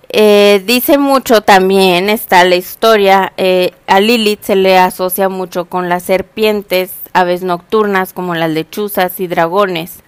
eh, 0.09 0.61
dice 0.65 0.97
mucho 0.97 1.41
también, 1.41 2.09
está 2.09 2.43
la 2.43 2.55
historia, 2.55 3.33
eh, 3.37 3.71
a 3.87 3.99
Lilith 3.99 4.43
se 4.43 4.55
le 4.55 4.77
asocia 4.77 5.29
mucho 5.29 5.65
con 5.65 5.89
las 5.89 6.03
serpientes, 6.03 6.91
aves 7.13 7.43
nocturnas 7.43 8.13
como 8.13 8.35
las 8.35 8.51
lechuzas 8.51 9.19
y 9.19 9.27
dragones. 9.27 10.03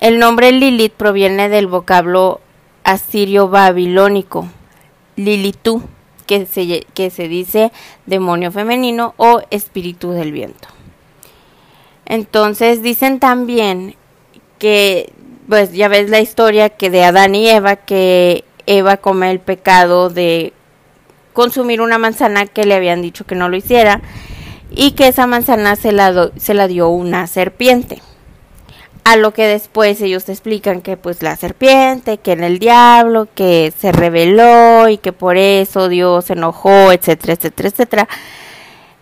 El 0.00 0.18
nombre 0.18 0.52
Lilith 0.52 0.92
proviene 0.92 1.48
del 1.48 1.66
vocablo 1.66 2.40
asirio 2.84 3.48
babilónico, 3.48 4.48
Lilitú, 5.16 5.82
que 6.26 6.44
se, 6.46 6.86
que 6.92 7.10
se 7.10 7.28
dice 7.28 7.72
demonio 8.04 8.50
femenino 8.50 9.14
o 9.16 9.42
espíritu 9.50 10.10
del 10.10 10.32
viento. 10.32 10.68
Entonces 12.04 12.82
dicen 12.82 13.20
también 13.20 13.96
que, 14.58 15.12
pues 15.48 15.72
ya 15.72 15.88
ves 15.88 16.10
la 16.10 16.20
historia 16.20 16.70
que 16.70 16.90
de 16.90 17.04
Adán 17.04 17.34
y 17.34 17.48
Eva, 17.48 17.76
que 17.76 18.44
Eva 18.66 18.96
come 18.96 19.30
el 19.30 19.40
pecado 19.40 20.10
de 20.10 20.52
consumir 21.32 21.80
una 21.80 21.98
manzana 21.98 22.46
que 22.46 22.64
le 22.64 22.74
habían 22.74 23.02
dicho 23.02 23.26
que 23.26 23.34
no 23.34 23.48
lo 23.48 23.56
hiciera 23.56 24.00
y 24.70 24.92
que 24.92 25.08
esa 25.08 25.26
manzana 25.26 25.76
se 25.76 25.92
la, 25.92 26.30
se 26.36 26.54
la 26.54 26.66
dio 26.66 26.88
una 26.88 27.26
serpiente. 27.26 28.02
A 29.04 29.14
lo 29.16 29.32
que 29.32 29.46
después 29.46 30.00
ellos 30.00 30.24
te 30.24 30.32
explican 30.32 30.80
que 30.82 30.96
pues 30.96 31.22
la 31.22 31.36
serpiente, 31.36 32.18
que 32.18 32.32
en 32.32 32.42
el 32.42 32.58
diablo, 32.58 33.28
que 33.34 33.72
se 33.78 33.92
rebeló 33.92 34.88
y 34.88 34.98
que 34.98 35.12
por 35.12 35.36
eso 35.36 35.88
Dios 35.88 36.24
se 36.24 36.32
enojó, 36.32 36.90
etcétera, 36.90 37.34
etcétera, 37.34 37.68
etcétera. 37.68 38.08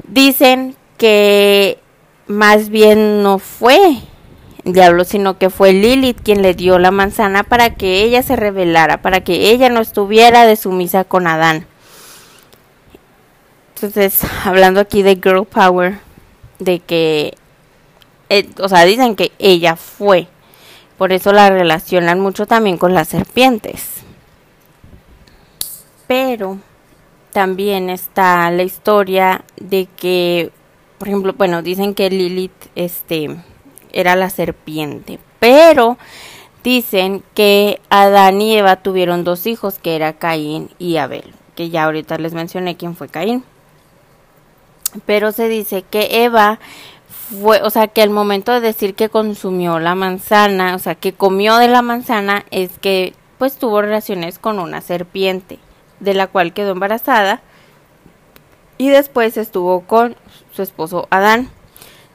Dicen 0.07 0.77
que 0.99 1.79
más 2.27 2.69
bien 2.69 3.23
no 3.23 3.39
fue 3.39 3.97
diablo, 4.65 5.05
sino 5.05 5.39
que 5.39 5.51
fue 5.51 5.73
Lilith 5.73 6.21
quien 6.23 6.43
le 6.43 6.55
dio 6.55 6.79
la 6.79 6.91
manzana 6.91 7.45
para 7.45 7.75
que 7.75 8.03
ella 8.03 8.23
se 8.23 8.37
rebelara, 8.37 9.03
para 9.03 9.21
que 9.23 9.51
ella 9.51 9.69
no 9.69 9.81
estuviera 9.81 10.47
de 10.47 10.57
sumisa 10.57 11.05
con 11.05 11.27
Adán. 11.27 11.67
Entonces, 13.75 14.23
hablando 14.45 14.81
aquí 14.81 15.03
de 15.03 15.17
girl 15.17 15.45
power, 15.45 15.99
de 16.59 16.81
que, 16.81 17.35
eh, 18.31 18.49
o 18.59 18.69
sea, 18.69 18.85
dicen 18.85 19.17
que 19.17 19.33
ella 19.39 19.77
fue, 19.77 20.29
por 20.97 21.13
eso 21.13 21.33
la 21.33 21.51
relacionan 21.51 22.21
mucho 22.21 22.47
también 22.47 22.79
con 22.79 22.95
las 22.95 23.09
serpientes. 23.09 24.03
Pero 26.07 26.59
también 27.33 27.91
está 27.91 28.51
la 28.51 28.63
historia 28.63 29.45
de 29.57 29.89
que, 29.97 30.51
por 30.99 31.09
ejemplo, 31.09 31.35
bueno, 31.37 31.63
dicen 31.63 31.95
que 31.95 32.09
Lilith, 32.09 32.53
este, 32.77 33.37
era 33.95 34.17
la 34.17 34.31
serpiente. 34.31 35.19
Pero 35.39 35.99
dicen 36.63 37.23
que 37.35 37.81
Adán 37.91 38.41
y 38.41 38.57
Eva 38.57 38.77
tuvieron 38.77 39.25
dos 39.25 39.47
hijos, 39.47 39.79
que 39.79 39.97
era 39.97 40.15
Caín 40.15 40.71
y 40.79 40.97
Abel, 40.97 41.35
que 41.55 41.71
ya 41.71 41.85
ahorita 41.85 42.19
les 42.19 42.35
mencioné 42.35 42.77
quién 42.77 42.97
fue 42.97 43.09
Caín. 43.09 43.45
Pero 45.07 45.33
se 45.33 45.49
dice 45.49 45.83
que 45.83 46.25
Eva 46.25 46.59
fue, 47.43 47.63
o 47.63 47.71
sea, 47.71 47.89
que 47.89 48.03
al 48.03 48.11
momento 48.11 48.53
de 48.53 48.61
decir 48.61 48.95
que 48.95 49.09
consumió 49.09 49.79
la 49.79 49.95
manzana, 49.95 50.75
o 50.75 50.79
sea, 50.79 50.95
que 50.95 51.13
comió 51.13 51.57
de 51.57 51.69
la 51.69 51.83
manzana, 51.83 52.45
es 52.51 52.79
que 52.79 53.15
pues 53.39 53.57
tuvo 53.57 53.83
relaciones 53.83 54.39
con 54.39 54.59
una 54.59 54.81
serpiente, 54.81 55.59
de 56.01 56.15
la 56.15 56.27
cual 56.27 56.53
quedó 56.53 56.73
embarazada 56.73 57.41
y 58.79 58.89
después 58.89 59.37
estuvo 59.37 59.81
con 59.81 60.17
su 60.53 60.63
esposo 60.63 61.07
Adán. 61.11 61.51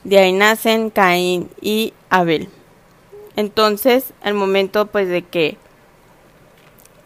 De 0.03 0.17
ahí 0.17 0.31
nacen 0.31 0.89
Caín 0.89 1.49
y 1.61 1.93
Abel. 2.09 2.49
Entonces, 3.35 4.13
al 4.21 4.33
momento 4.33 4.87
pues 4.87 5.07
de 5.07 5.23
que 5.23 5.57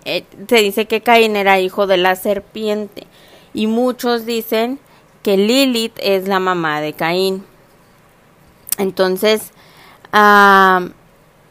eh, 0.06 0.26
se 0.48 0.58
dice 0.58 0.86
que 0.86 1.02
Caín 1.02 1.36
era 1.36 1.60
hijo 1.60 1.88
de 1.88 1.98
la 1.98 2.16
serpiente 2.16 3.08
y 3.54 3.68
muchos 3.68 4.26
dicen 4.26 4.80
que 5.22 5.38
Lilith 5.38 5.98
es 6.02 6.28
la 6.28 6.40
mamá 6.40 6.82
de 6.82 6.94
Caín. 6.94 7.46
Entonces, 8.78 9.52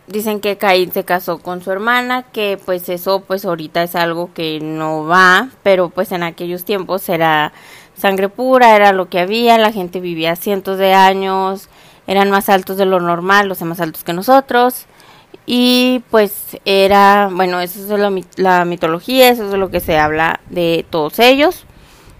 dicen 0.06 0.40
que 0.40 0.58
Caín 0.58 0.92
se 0.92 1.04
casó 1.04 1.38
con 1.38 1.62
su 1.62 1.70
hermana, 1.70 2.24
que 2.24 2.60
pues 2.62 2.88
eso 2.88 3.20
pues 3.26 3.44
ahorita 3.44 3.82
es 3.82 3.94
algo 3.94 4.32
que 4.34 4.60
no 4.60 5.04
va, 5.04 5.48
pero 5.62 5.88
pues 5.88 6.12
en 6.12 6.22
aquellos 6.22 6.64
tiempos 6.64 7.08
era 7.08 7.52
sangre 7.96 8.28
pura 8.28 8.76
era 8.76 8.92
lo 8.92 9.08
que 9.08 9.20
había, 9.20 9.58
la 9.58 9.72
gente 9.72 10.00
vivía 10.00 10.36
cientos 10.36 10.78
de 10.78 10.94
años, 10.94 11.68
eran 12.06 12.30
más 12.30 12.48
altos 12.48 12.76
de 12.76 12.86
lo 12.86 13.00
normal, 13.00 13.48
los 13.48 13.62
más 13.62 13.80
altos 13.80 14.04
que 14.04 14.12
nosotros. 14.12 14.86
Y 15.46 16.02
pues 16.10 16.58
era, 16.64 17.28
bueno, 17.32 17.60
eso 17.60 17.80
es 17.80 18.36
la 18.36 18.64
mitología, 18.64 19.28
eso 19.28 19.48
es 19.48 19.54
lo 19.54 19.70
que 19.70 19.80
se 19.80 19.98
habla 19.98 20.40
de 20.50 20.86
todos 20.88 21.18
ellos. 21.18 21.64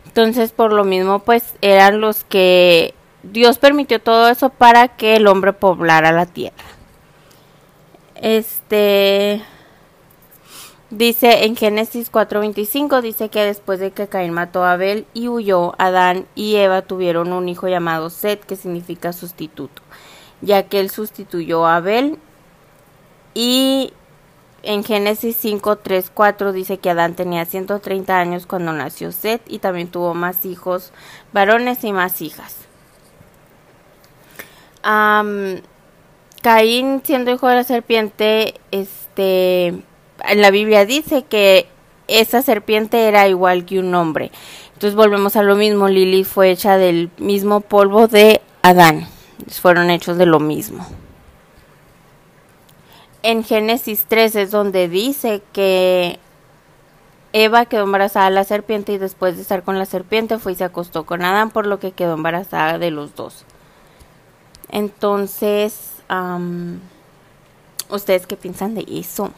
Entonces, 0.06 0.52
por 0.52 0.72
lo 0.72 0.84
mismo, 0.84 1.20
pues 1.20 1.54
eran 1.62 2.00
los 2.00 2.24
que 2.24 2.94
Dios 3.22 3.58
permitió 3.58 4.00
todo 4.00 4.28
eso 4.28 4.48
para 4.48 4.88
que 4.88 5.16
el 5.16 5.26
hombre 5.26 5.52
poblara 5.52 6.10
la 6.12 6.26
tierra. 6.26 6.64
Este 8.16 9.42
dice 10.92 11.44
en 11.44 11.56
Génesis 11.56 12.12
4:25 12.12 13.00
dice 13.00 13.28
que 13.30 13.44
después 13.44 13.80
de 13.80 13.90
que 13.90 14.06
Caín 14.06 14.32
mató 14.32 14.62
a 14.62 14.72
Abel 14.72 15.06
y 15.14 15.28
huyó, 15.28 15.74
Adán 15.78 16.26
y 16.34 16.56
Eva 16.56 16.82
tuvieron 16.82 17.32
un 17.32 17.48
hijo 17.48 17.66
llamado 17.66 18.10
Set, 18.10 18.44
que 18.44 18.56
significa 18.56 19.12
sustituto, 19.12 19.82
ya 20.42 20.64
que 20.64 20.80
él 20.80 20.90
sustituyó 20.90 21.66
a 21.66 21.76
Abel 21.76 22.18
y 23.34 23.92
en 24.62 24.84
Génesis 24.84 25.36
5, 25.40 25.78
3, 25.78 26.10
4 26.14 26.52
dice 26.52 26.78
que 26.78 26.90
Adán 26.90 27.16
tenía 27.16 27.44
130 27.46 28.16
años 28.16 28.46
cuando 28.46 28.72
nació 28.72 29.10
Set 29.10 29.42
y 29.48 29.58
también 29.58 29.88
tuvo 29.88 30.14
más 30.14 30.44
hijos 30.46 30.92
varones 31.32 31.82
y 31.82 31.92
más 31.92 32.20
hijas. 32.20 32.56
Caín, 36.42 37.02
siendo 37.04 37.30
hijo 37.30 37.48
de 37.48 37.54
la 37.54 37.64
serpiente, 37.64 38.54
este, 38.72 39.82
en 40.28 40.40
la 40.40 40.50
Biblia 40.50 40.84
dice 40.86 41.24
que 41.24 41.66
esa 42.08 42.42
serpiente 42.42 43.08
era 43.08 43.28
igual 43.28 43.64
que 43.64 43.78
un 43.78 43.94
hombre. 43.94 44.30
Entonces 44.74 44.94
volvemos 44.94 45.36
a 45.36 45.42
lo 45.42 45.56
mismo, 45.56 45.88
Lili 45.88 46.24
fue 46.24 46.50
hecha 46.50 46.76
del 46.76 47.10
mismo 47.18 47.60
polvo 47.60 48.08
de 48.08 48.40
Adán. 48.62 49.08
Fueron 49.60 49.90
hechos 49.90 50.18
de 50.18 50.26
lo 50.26 50.40
mismo. 50.40 50.86
En 53.22 53.44
Génesis 53.44 54.06
3 54.08 54.34
es 54.36 54.50
donde 54.50 54.88
dice 54.88 55.42
que 55.52 56.18
Eva 57.32 57.66
quedó 57.66 57.84
embarazada 57.84 58.26
de 58.26 58.34
la 58.34 58.44
serpiente 58.44 58.92
y 58.92 58.98
después 58.98 59.36
de 59.36 59.42
estar 59.42 59.62
con 59.62 59.78
la 59.78 59.86
serpiente 59.86 60.38
fue 60.38 60.52
y 60.52 60.54
se 60.56 60.64
acostó 60.64 61.06
con 61.06 61.22
Adán, 61.22 61.50
por 61.50 61.66
lo 61.66 61.78
que 61.78 61.92
quedó 61.92 62.14
embarazada 62.14 62.78
de 62.78 62.90
los 62.90 63.14
dos. 63.14 63.44
Entonces, 64.70 65.92
¿Ustedes 67.88 68.26
qué 68.26 68.36
piensan 68.36 68.74
de 68.74 68.84
eso? 68.88 69.30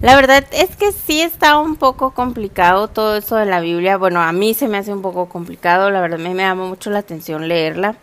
La 0.00 0.14
verdad 0.14 0.44
es 0.52 0.76
que 0.76 0.92
sí 0.92 1.20
está 1.20 1.58
un 1.58 1.74
poco 1.74 2.12
complicado 2.12 2.86
todo 2.86 3.16
eso 3.16 3.34
de 3.34 3.46
la 3.46 3.58
Biblia. 3.58 3.96
Bueno, 3.96 4.20
a 4.22 4.30
mí 4.30 4.54
se 4.54 4.68
me 4.68 4.78
hace 4.78 4.92
un 4.92 5.02
poco 5.02 5.28
complicado. 5.28 5.90
La 5.90 6.00
verdad 6.00 6.18
me, 6.18 6.34
llama 6.34 6.66
mucho 6.66 6.90
la 6.90 7.00
atención 7.00 7.48
leerla. 7.48 7.96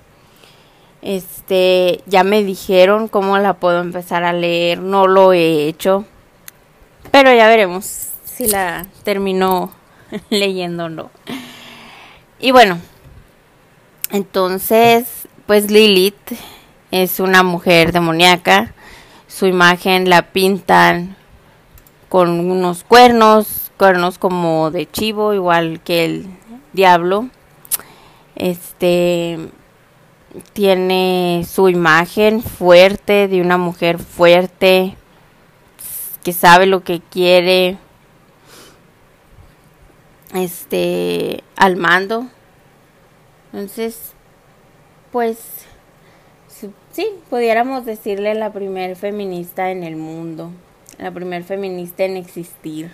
Este, 1.01 2.01
ya 2.05 2.25
me 2.25 2.43
dijeron 2.43 3.07
cómo 3.07 3.37
la 3.37 3.53
puedo 3.53 3.79
empezar 3.79 4.25
a 4.25 4.33
leer. 4.33 4.79
No 4.79 5.07
lo 5.07 5.31
he 5.31 5.69
hecho. 5.69 6.03
Pero 7.11 7.33
ya 7.33 7.47
veremos 7.47 8.09
si 8.25 8.47
la 8.47 8.85
termino 9.03 9.71
leyendo 10.29 10.85
o 10.85 10.89
no. 10.89 11.11
Y 12.39 12.51
bueno, 12.51 12.77
entonces, 14.11 15.29
pues 15.45 15.71
Lilith 15.71 16.33
es 16.91 17.21
una 17.21 17.41
mujer 17.41 17.93
demoníaca. 17.93 18.73
Su 19.27 19.45
imagen 19.45 20.09
la 20.09 20.23
pintan 20.33 21.15
con 22.15 22.49
unos 22.49 22.85
cuernos, 22.85 23.73
cuernos 23.75 24.17
como 24.17 24.71
de 24.71 24.89
chivo, 24.89 25.33
igual 25.33 25.81
que 25.83 26.05
el 26.05 26.27
diablo. 26.71 27.27
Este 28.37 29.37
tiene 30.53 31.45
su 31.45 31.67
imagen 31.67 32.41
fuerte 32.41 33.27
de 33.27 33.41
una 33.41 33.57
mujer 33.57 33.99
fuerte 33.99 34.95
que 36.23 36.31
sabe 36.31 36.67
lo 36.67 36.85
que 36.85 37.01
quiere 37.01 37.77
este 40.33 41.43
al 41.57 41.75
mando 41.75 42.27
entonces 43.51 44.13
pues 45.11 45.65
sí, 46.93 47.09
pudiéramos 47.29 47.85
decirle 47.85 48.35
la 48.35 48.53
primer 48.53 48.95
feminista 48.95 49.71
en 49.71 49.83
el 49.83 49.97
mundo, 49.97 50.51
la 50.97 51.11
primer 51.11 51.43
feminista 51.43 52.03
en 52.03 52.17
existir. 52.17 52.91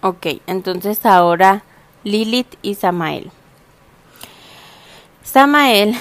Ok, 0.00 0.26
entonces 0.46 1.04
ahora 1.06 1.64
Lilith 2.02 2.56
y 2.62 2.74
Samael. 2.74 3.30
Samael, 5.22 5.94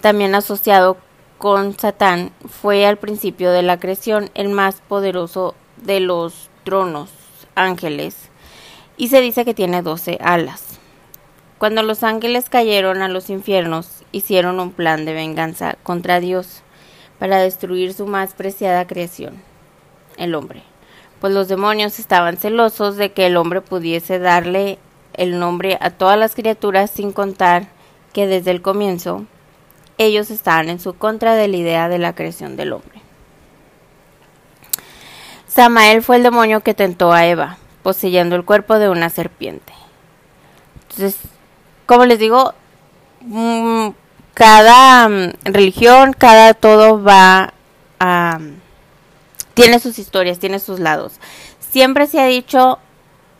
también 0.00 0.34
asociado 0.34 0.96
con 1.38 1.76
Satán, 1.78 2.30
fue 2.48 2.86
al 2.86 2.98
principio 2.98 3.50
de 3.50 3.62
la 3.62 3.80
creación 3.80 4.30
el 4.34 4.48
más 4.48 4.80
poderoso 4.86 5.54
de 5.76 6.00
los 6.00 6.48
tronos 6.64 7.10
ángeles 7.54 8.16
y 8.96 9.08
se 9.08 9.20
dice 9.20 9.44
que 9.44 9.54
tiene 9.54 9.82
doce 9.82 10.18
alas. 10.20 10.78
Cuando 11.58 11.82
los 11.82 12.04
ángeles 12.04 12.48
cayeron 12.48 13.02
a 13.02 13.08
los 13.08 13.30
infiernos, 13.30 14.04
hicieron 14.12 14.60
un 14.60 14.70
plan 14.70 15.04
de 15.04 15.12
venganza 15.12 15.76
contra 15.82 16.20
Dios 16.20 16.62
para 17.18 17.38
destruir 17.38 17.94
su 17.94 18.06
más 18.06 18.34
preciada 18.34 18.86
creación, 18.86 19.42
el 20.18 20.34
hombre, 20.34 20.62
pues 21.20 21.32
los 21.32 21.48
demonios 21.48 21.98
estaban 21.98 22.36
celosos 22.36 22.96
de 22.96 23.12
que 23.12 23.26
el 23.26 23.36
hombre 23.36 23.60
pudiese 23.60 24.18
darle 24.18 24.78
el 25.14 25.38
nombre 25.38 25.78
a 25.80 25.90
todas 25.90 26.18
las 26.18 26.34
criaturas 26.34 26.90
sin 26.90 27.12
contar 27.12 27.68
que 28.12 28.26
desde 28.26 28.50
el 28.50 28.62
comienzo 28.62 29.24
ellos 29.96 30.30
estaban 30.30 30.68
en 30.68 30.80
su 30.80 30.94
contra 30.94 31.34
de 31.34 31.48
la 31.48 31.56
idea 31.56 31.88
de 31.88 31.98
la 31.98 32.14
creación 32.14 32.56
del 32.56 32.72
hombre. 32.72 33.00
Samael 35.48 36.02
fue 36.02 36.16
el 36.16 36.22
demonio 36.22 36.60
que 36.60 36.74
tentó 36.74 37.12
a 37.12 37.26
Eva, 37.26 37.58
poseyendo 37.82 38.36
el 38.36 38.44
cuerpo 38.44 38.78
de 38.78 38.88
una 38.88 39.10
serpiente. 39.10 39.72
Entonces, 40.90 41.18
como 41.86 42.04
les 42.04 42.18
digo, 42.18 42.54
Mm, 43.20 43.90
cada 44.34 45.08
mm, 45.08 45.32
religión, 45.44 46.12
cada 46.12 46.54
todo 46.54 47.02
va 47.02 47.52
a... 47.98 48.38
tiene 49.58 49.80
sus 49.80 49.98
historias, 49.98 50.38
tiene 50.38 50.60
sus 50.60 50.78
lados. 50.78 51.14
Siempre 51.58 52.06
se 52.06 52.20
ha 52.20 52.26
dicho 52.26 52.78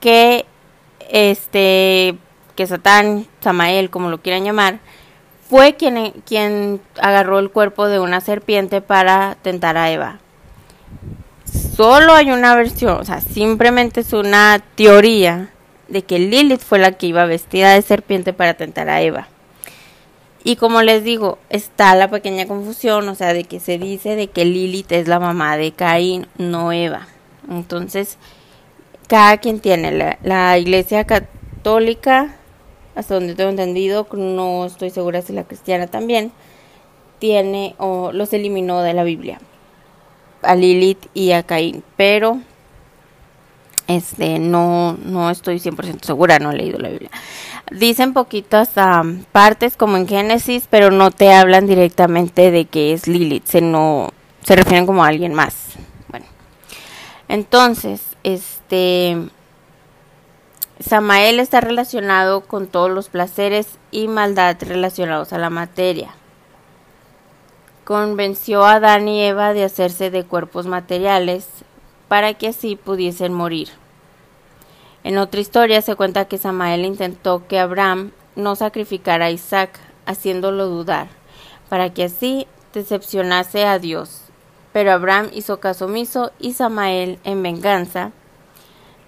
que 0.01 0.45
este 1.11 2.17
que 2.57 2.67
Satán, 2.67 3.29
Samael, 3.41 3.89
como 3.89 4.11
lo 4.11 4.21
quieran 4.21 4.45
llamar, 4.45 4.81
fue 5.49 5.77
quien, 5.77 6.11
quien 6.27 6.81
agarró 7.01 7.39
el 7.39 7.51
cuerpo 7.51 7.87
de 7.87 8.01
una 8.01 8.21
serpiente 8.21 8.81
para 8.81 9.37
tentar 9.43 9.77
a 9.77 9.93
Eva. 9.93 10.19
Solo 11.77 12.15
hay 12.15 12.33
una 12.33 12.57
versión, 12.57 13.01
o 13.01 13.05
sea, 13.05 13.21
simplemente 13.21 14.01
es 14.01 14.13
una 14.13 14.61
teoría 14.75 15.51
de 15.87 16.03
que 16.03 16.19
Lilith 16.19 16.63
fue 16.63 16.81
la 16.81 16.91
que 16.93 17.07
iba 17.07 17.25
vestida 17.27 17.75
de 17.75 17.83
serpiente 17.83 18.33
para 18.33 18.55
tentar 18.55 18.89
a 18.91 19.01
Eva. 19.03 19.29
Y 20.49 20.57
como 20.57 20.81
les 20.81 21.05
digo, 21.05 21.37
está 21.51 21.95
la 21.95 22.09
pequeña 22.09 22.47
confusión, 22.47 23.07
o 23.11 23.15
sea, 23.15 23.35
de 23.35 23.45
que 23.45 23.61
se 23.61 23.77
dice 23.77 24.17
de 24.17 24.29
que 24.29 24.47
Lilith 24.47 24.91
es 24.93 25.07
la 25.07 25.21
mamá 25.21 25.59
de 25.59 25.73
Caín, 25.73 26.27
no 26.39 26.73
Eva. 26.73 27.07
Entonces, 27.51 28.17
cada 29.09 29.37
quien 29.37 29.61
tiene. 29.61 30.17
La, 30.23 30.57
iglesia 30.57 31.05
católica, 31.05 32.35
hasta 32.95 33.13
donde 33.13 33.35
tengo 33.35 33.51
entendido, 33.51 34.09
no 34.15 34.65
estoy 34.65 34.89
segura 34.89 35.21
si 35.21 35.35
la 35.35 35.45
cristiana 35.45 35.87
también, 35.87 36.33
tiene 37.19 37.75
o 37.77 38.13
los 38.13 38.33
eliminó 38.33 38.81
de 38.81 38.95
la 38.95 39.05
Biblia. 39.05 39.43
A 40.41 40.55
Lilith 40.55 41.11
y 41.13 41.33
a 41.33 41.43
Caín. 41.43 41.85
Pero 41.99 42.39
este 43.87 44.39
no 44.39 44.97
no 45.05 45.29
estoy 45.29 45.57
100% 45.57 46.07
segura, 46.07 46.39
no 46.39 46.53
he 46.53 46.57
leído 46.57 46.79
la 46.79 46.89
Biblia. 46.89 47.11
Dicen 47.71 48.15
poquitas 48.15 48.71
partes 49.33 49.77
como 49.77 49.97
en 49.97 50.09
Génesis, 50.09 50.67
pero 50.71 50.91
no 50.91 51.11
te 51.11 51.33
hablan 51.33 51.67
directamente 51.67 52.51
de 52.51 52.65
que 52.65 52.93
es 52.93 53.07
Lilith, 53.07 53.47
se 53.47 53.61
no 53.61 54.11
se 54.43 54.57
refieren 54.57 54.87
como 54.87 55.05
a 55.05 55.09
alguien 55.09 55.35
más. 55.35 55.75
Bueno. 56.09 56.27
Entonces, 57.29 58.01
este 58.23 59.19
Samael 60.81 61.41
está 61.41 61.61
relacionado 61.61 62.43
con 62.43 62.69
todos 62.69 62.91
los 62.91 63.09
placeres 63.09 63.79
y 63.91 64.07
maldad 64.07 64.57
relacionados 64.61 65.33
a 65.33 65.39
la 65.39 65.51
materia. 65.51 66.15
Convenció 67.85 68.65
a 68.65 68.75
Adán 68.75 69.09
y 69.09 69.23
Eva 69.23 69.55
de 69.55 69.65
hacerse 69.65 70.11
de 70.11 70.25
cuerpos 70.25 70.67
materiales 70.67 71.49
para 72.07 72.35
que 72.35 72.49
así 72.49 72.77
pudiesen 72.77 73.33
morir. 73.33 73.71
En 75.09 75.17
otra 75.17 75.41
historia 75.41 75.81
se 75.81 75.97
cuenta 75.97 76.27
que 76.27 76.37
Samael 76.37 76.85
intentó 76.85 77.47
que 77.49 77.59
Abraham 77.59 78.11
no 78.37 78.57
sacrificara 78.57 79.25
a 79.25 79.31
Isaac, 79.31 79.81
haciéndolo 80.05 80.67
dudar, 80.67 81.09
para 81.71 81.95
que 81.95 82.05
así 82.05 82.47
decepcionase 82.75 83.65
a 83.65 83.79
Dios. 83.79 84.21
Pero 84.75 84.93
Abraham 84.93 85.31
hizo 85.33 85.61
caso 85.61 85.87
omiso 85.87 86.31
y 86.39 86.53
Samael, 86.53 87.19
en 87.25 87.43
venganza, 87.43 88.13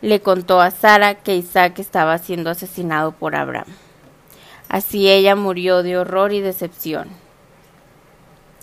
le 0.00 0.22
contó 0.22 0.62
a 0.62 0.70
Sara 0.70 1.16
que 1.16 1.36
Isaac 1.36 1.78
estaba 1.78 2.16
siendo 2.16 2.48
asesinado 2.48 3.12
por 3.12 3.36
Abraham. 3.36 3.68
Así 4.70 5.06
ella 5.06 5.36
murió 5.36 5.82
de 5.82 5.98
horror 5.98 6.32
y 6.32 6.40
decepción. 6.40 7.10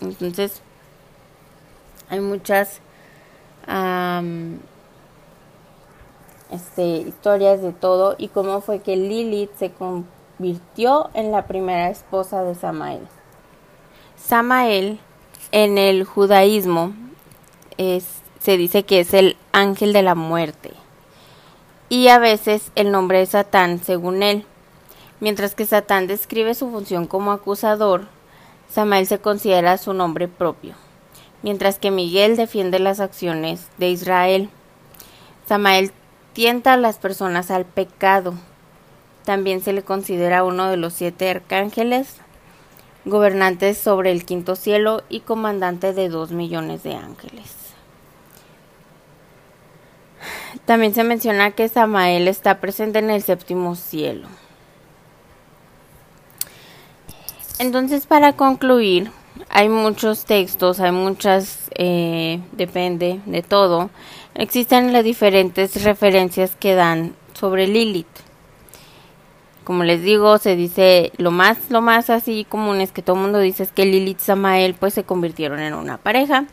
Entonces, 0.00 0.60
hay 2.10 2.18
muchas 2.18 2.80
este, 6.50 6.98
historias 6.98 7.62
de 7.62 7.72
todo 7.72 8.14
y 8.18 8.28
cómo 8.28 8.60
fue 8.60 8.80
que 8.80 8.96
Lilith 8.96 9.50
se 9.58 9.70
convirtió 9.70 11.10
en 11.14 11.32
la 11.32 11.46
primera 11.46 11.90
esposa 11.90 12.42
de 12.44 12.54
Samael. 12.54 13.00
Samael 14.16 14.98
en 15.52 15.78
el 15.78 16.04
judaísmo 16.04 16.92
es, 17.76 18.04
se 18.40 18.56
dice 18.56 18.84
que 18.84 19.00
es 19.00 19.14
el 19.14 19.36
ángel 19.52 19.92
de 19.92 20.02
la 20.02 20.14
muerte 20.14 20.72
y 21.88 22.08
a 22.08 22.18
veces 22.18 22.70
el 22.74 22.90
nombre 22.90 23.18
de 23.18 23.26
Satán 23.26 23.82
según 23.82 24.22
él. 24.22 24.44
Mientras 25.20 25.54
que 25.54 25.66
Satán 25.66 26.06
describe 26.06 26.54
su 26.54 26.70
función 26.70 27.06
como 27.06 27.32
acusador, 27.32 28.06
Samael 28.70 29.06
se 29.06 29.18
considera 29.18 29.78
su 29.78 29.94
nombre 29.94 30.28
propio, 30.28 30.74
mientras 31.42 31.78
que 31.78 31.90
Miguel 31.90 32.36
defiende 32.36 32.78
las 32.78 33.00
acciones 33.00 33.66
de 33.78 33.88
Israel. 33.90 34.50
Samael 35.48 35.92
tienta 36.38 36.74
a 36.74 36.76
las 36.76 36.98
personas 36.98 37.50
al 37.50 37.64
pecado. 37.64 38.32
También 39.24 39.60
se 39.60 39.72
le 39.72 39.82
considera 39.82 40.44
uno 40.44 40.70
de 40.70 40.76
los 40.76 40.92
siete 40.92 41.28
arcángeles, 41.28 42.18
gobernantes 43.04 43.76
sobre 43.76 44.12
el 44.12 44.24
quinto 44.24 44.54
cielo 44.54 45.02
y 45.08 45.18
comandante 45.18 45.92
de 45.92 46.08
dos 46.08 46.30
millones 46.30 46.84
de 46.84 46.94
ángeles. 46.94 47.52
También 50.64 50.94
se 50.94 51.02
menciona 51.02 51.50
que 51.50 51.68
Samael 51.68 52.28
está 52.28 52.60
presente 52.60 53.00
en 53.00 53.10
el 53.10 53.24
séptimo 53.24 53.74
cielo. 53.74 54.28
Entonces, 57.58 58.06
para 58.06 58.34
concluir, 58.34 59.10
hay 59.48 59.68
muchos 59.68 60.24
textos, 60.24 60.78
hay 60.78 60.92
muchas, 60.92 61.68
eh, 61.74 62.40
depende 62.52 63.20
de 63.26 63.42
todo. 63.42 63.90
Existen 64.38 64.92
las 64.92 65.02
diferentes 65.02 65.82
referencias 65.82 66.54
que 66.54 66.76
dan 66.76 67.16
sobre 67.34 67.66
Lilith. 67.66 68.06
Como 69.64 69.82
les 69.82 70.00
digo, 70.00 70.38
se 70.38 70.54
dice 70.54 71.10
lo 71.16 71.32
más, 71.32 71.58
lo 71.70 71.82
más 71.82 72.08
así 72.08 72.46
común 72.48 72.80
es 72.80 72.92
que 72.92 73.02
todo 73.02 73.16
el 73.16 73.22
mundo 73.22 73.40
dice 73.40 73.66
que 73.74 73.84
Lilith 73.84 74.20
y 74.20 74.24
Samael 74.24 74.74
pues 74.74 74.94
se 74.94 75.02
convirtieron 75.02 75.58
en 75.58 75.74
una 75.74 75.98
pareja. 75.98 76.44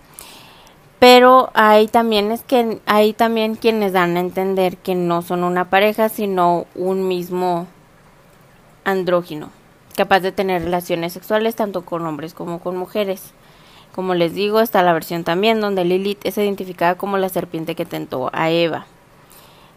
Pero 0.98 1.52
hay 1.54 1.88
también 1.88 2.32
es 2.32 2.42
que 2.42 2.80
hay 2.88 3.14
también 3.14 3.54
quienes 3.54 3.94
dan 3.94 4.18
a 4.18 4.22
entender 4.22 4.78
que 4.78 4.96
no 4.96 5.22
son 5.22 5.44
una 5.44 5.70
pareja, 5.70 6.10
sino 6.10 6.66
un 6.74 7.08
mismo 7.08 7.68
andrógino 8.84 9.52
capaz 9.96 10.22
de 10.22 10.32
tener 10.32 10.64
relaciones 10.64 11.14
sexuales 11.14 11.56
tanto 11.56 11.86
con 11.86 12.06
hombres 12.06 12.34
como 12.34 12.60
con 12.60 12.78
mujeres. 12.78 13.32
Como 13.96 14.14
les 14.14 14.34
digo, 14.34 14.60
está 14.60 14.84
la 14.84 14.92
versión 14.92 15.24
también 15.24 15.62
donde 15.62 15.86
Lilith 15.86 16.20
es 16.26 16.38
identificada 16.38 16.96
como 16.96 17.18
la 17.18 17.30
serpiente 17.30 17.76
que 17.76 17.86
tentó 17.86 18.30
a 18.34 18.50
Eva. 18.52 18.88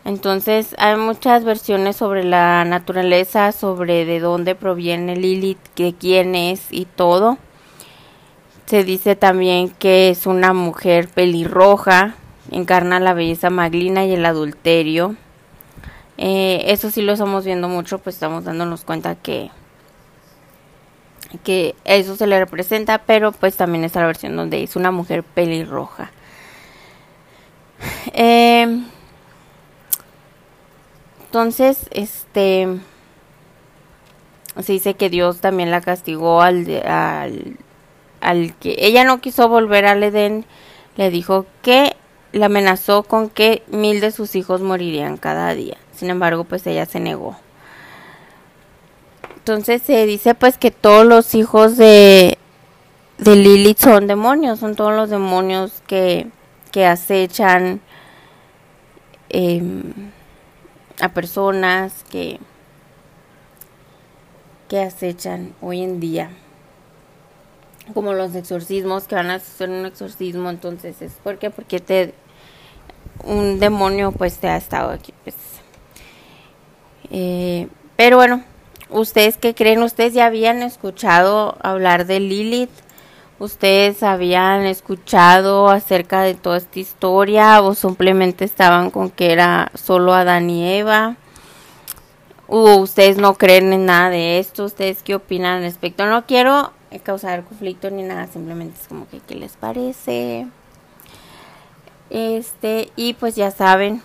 Entonces 0.04 0.74
hay 0.78 0.96
muchas 0.96 1.44
versiones 1.44 1.94
sobre 1.94 2.24
la 2.24 2.64
naturaleza, 2.64 3.52
sobre 3.52 4.04
de 4.04 4.18
dónde 4.18 4.57
proviene 4.57 5.14
Lilith, 5.14 5.61
de 5.76 5.94
quién 5.94 6.35
es 6.35 6.66
y 6.72 6.85
todo. 6.87 7.38
Se 8.66 8.83
dice 8.83 9.14
también 9.14 9.68
que 9.68 10.11
es 10.11 10.26
una 10.26 10.52
mujer 10.52 11.07
pelirroja, 11.07 12.16
encarna 12.50 12.98
la 12.98 13.14
belleza 13.14 13.50
maglina 13.50 14.04
y 14.04 14.14
el 14.14 14.26
adulterio. 14.26 15.14
Eh, 16.16 16.64
eso 16.66 16.90
sí 16.90 17.02
lo 17.02 17.12
estamos 17.12 17.44
viendo 17.44 17.68
mucho, 17.68 18.00
pues 18.00 18.16
estamos 18.16 18.42
dándonos 18.42 18.83
cuenta 18.83 19.14
que 19.14 19.52
que 21.45 21.75
eso 21.85 22.17
se 22.17 22.27
le 22.27 22.38
representa, 22.38 22.99
pero 22.99 23.33
pues 23.33 23.57
también 23.57 23.85
está 23.85 24.01
la 24.01 24.07
versión 24.07 24.37
donde 24.37 24.62
es 24.62 24.77
una 24.77 24.91
mujer 24.91 25.23
pelirroja. 25.23 26.11
Eh, 28.12 28.67
entonces, 31.27 31.88
este 31.93 32.67
se 34.62 34.73
dice 34.73 34.95
que 34.95 35.11
Dios 35.11 35.41
también 35.41 35.71
la 35.71 35.81
castigó 35.81 36.43
al, 36.43 36.67
al, 36.85 37.57
al 38.21 38.55
que 38.57 38.77
ella 38.79 39.05
no 39.05 39.21
quiso 39.21 39.49
volver 39.49 39.87
al 39.87 40.03
Edén, 40.03 40.47
le 40.97 41.11
dijo 41.11 41.47
que 41.62 41.95
le 42.33 42.45
amenazó 42.45 43.03
con 43.03 43.31
que 43.31 43.62
mil 43.69 44.01
de 44.01 44.11
sus 44.11 44.35
hijos 44.35 44.61
morirían 44.61 45.17
cada 45.17 45.55
día. 45.55 45.77
Sin 45.95 46.11
embargo, 46.11 46.45
pues 46.45 46.67
ella 46.67 46.87
se 46.87 47.01
negó. 47.01 47.37
Entonces 49.48 49.80
se 49.80 50.04
dice 50.04 50.34
pues 50.34 50.58
que 50.58 50.70
todos 50.70 51.06
los 51.06 51.34
hijos 51.34 51.78
de, 51.78 52.37
de 53.16 53.34
Lilith 53.34 53.78
son 53.78 54.06
demonios, 54.06 54.58
son 54.58 54.76
todos 54.76 54.92
los 54.92 55.08
demonios 55.08 55.82
que, 55.87 56.26
que 56.70 56.84
acechan 56.84 57.80
em, 59.30 59.94
a 61.00 61.08
personas 61.08 62.04
que, 62.11 62.38
que 64.68 64.82
acechan 64.82 65.54
hoy 65.62 65.82
en 65.82 65.98
día. 65.98 66.28
Como 67.94 68.12
los 68.12 68.34
exorcismos 68.34 69.08
que 69.08 69.14
van 69.14 69.30
a 69.30 69.37
hacer 69.37 69.70
un 69.70 69.87
exorcismo, 69.87 70.50
entonces 70.50 71.00
es 71.00 71.12
porque 71.24 71.48
porque 71.48 71.80
te 71.80 72.12
un 73.24 73.58
demonio 73.58 74.12
pues 74.12 74.37
te 74.37 74.50
ha 74.50 74.58
estado 74.58 74.90
aquí 74.90 75.14
pues. 75.24 75.37
Eh, 77.11 77.66
pero 77.96 78.18
bueno, 78.18 78.44
¿Ustedes 78.90 79.37
qué 79.37 79.55
creen? 79.55 79.83
¿Ustedes 79.83 80.14
ya 80.14 80.27
habían 80.27 80.62
escuchado 80.62 81.57
hablar 81.62 82.07
de 82.07 82.20
Lilith? 82.20 82.70
¿Ustedes 83.38 84.03
habían 84.03 84.64
escuchado 84.66 85.68
acerca 85.68 86.22
de 86.22 86.35
toda 86.35 86.57
esta 86.57 86.81
historia 86.81 87.61
o 87.61 87.74
simplemente 87.74 88.44
estaban 88.44 88.90
con 88.90 89.11
que 89.11 89.33
era 89.33 89.70
solo 89.74 90.14
Adán 90.14 90.48
y 90.51 90.79
Eva? 90.79 91.16
¿O 92.46 92.77
ustedes 92.77 93.18
no 93.18 93.35
creen 93.35 93.72
en 93.72 93.85
nada 93.87 94.09
de 94.09 94.38
esto? 94.38 94.64
¿Ustedes 94.64 95.03
qué 95.03 95.14
opinan 95.14 95.59
al 95.59 95.62
respecto? 95.62 96.07
No 96.07 96.27
quiero 96.27 96.72
causar 97.03 97.44
conflicto 97.44 97.90
ni 97.90 98.03
nada, 98.03 98.27
simplemente 98.27 98.81
es 98.81 98.88
como 98.88 99.07
que 99.09 99.20
qué 99.20 99.35
les 99.35 99.57
parece. 99.57 100.46
Este, 102.11 102.90
y 102.96 103.12
pues 103.14 103.37
ya 103.37 103.51
saben, 103.51 104.03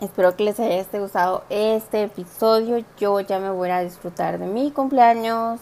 Espero 0.00 0.36
que 0.36 0.44
les 0.44 0.60
haya 0.60 0.84
gustado 1.00 1.42
este 1.50 2.04
episodio. 2.04 2.84
Yo 3.00 3.18
ya 3.18 3.40
me 3.40 3.50
voy 3.50 3.70
a 3.70 3.80
disfrutar 3.80 4.38
de 4.38 4.46
mi 4.46 4.70
cumpleaños. 4.70 5.60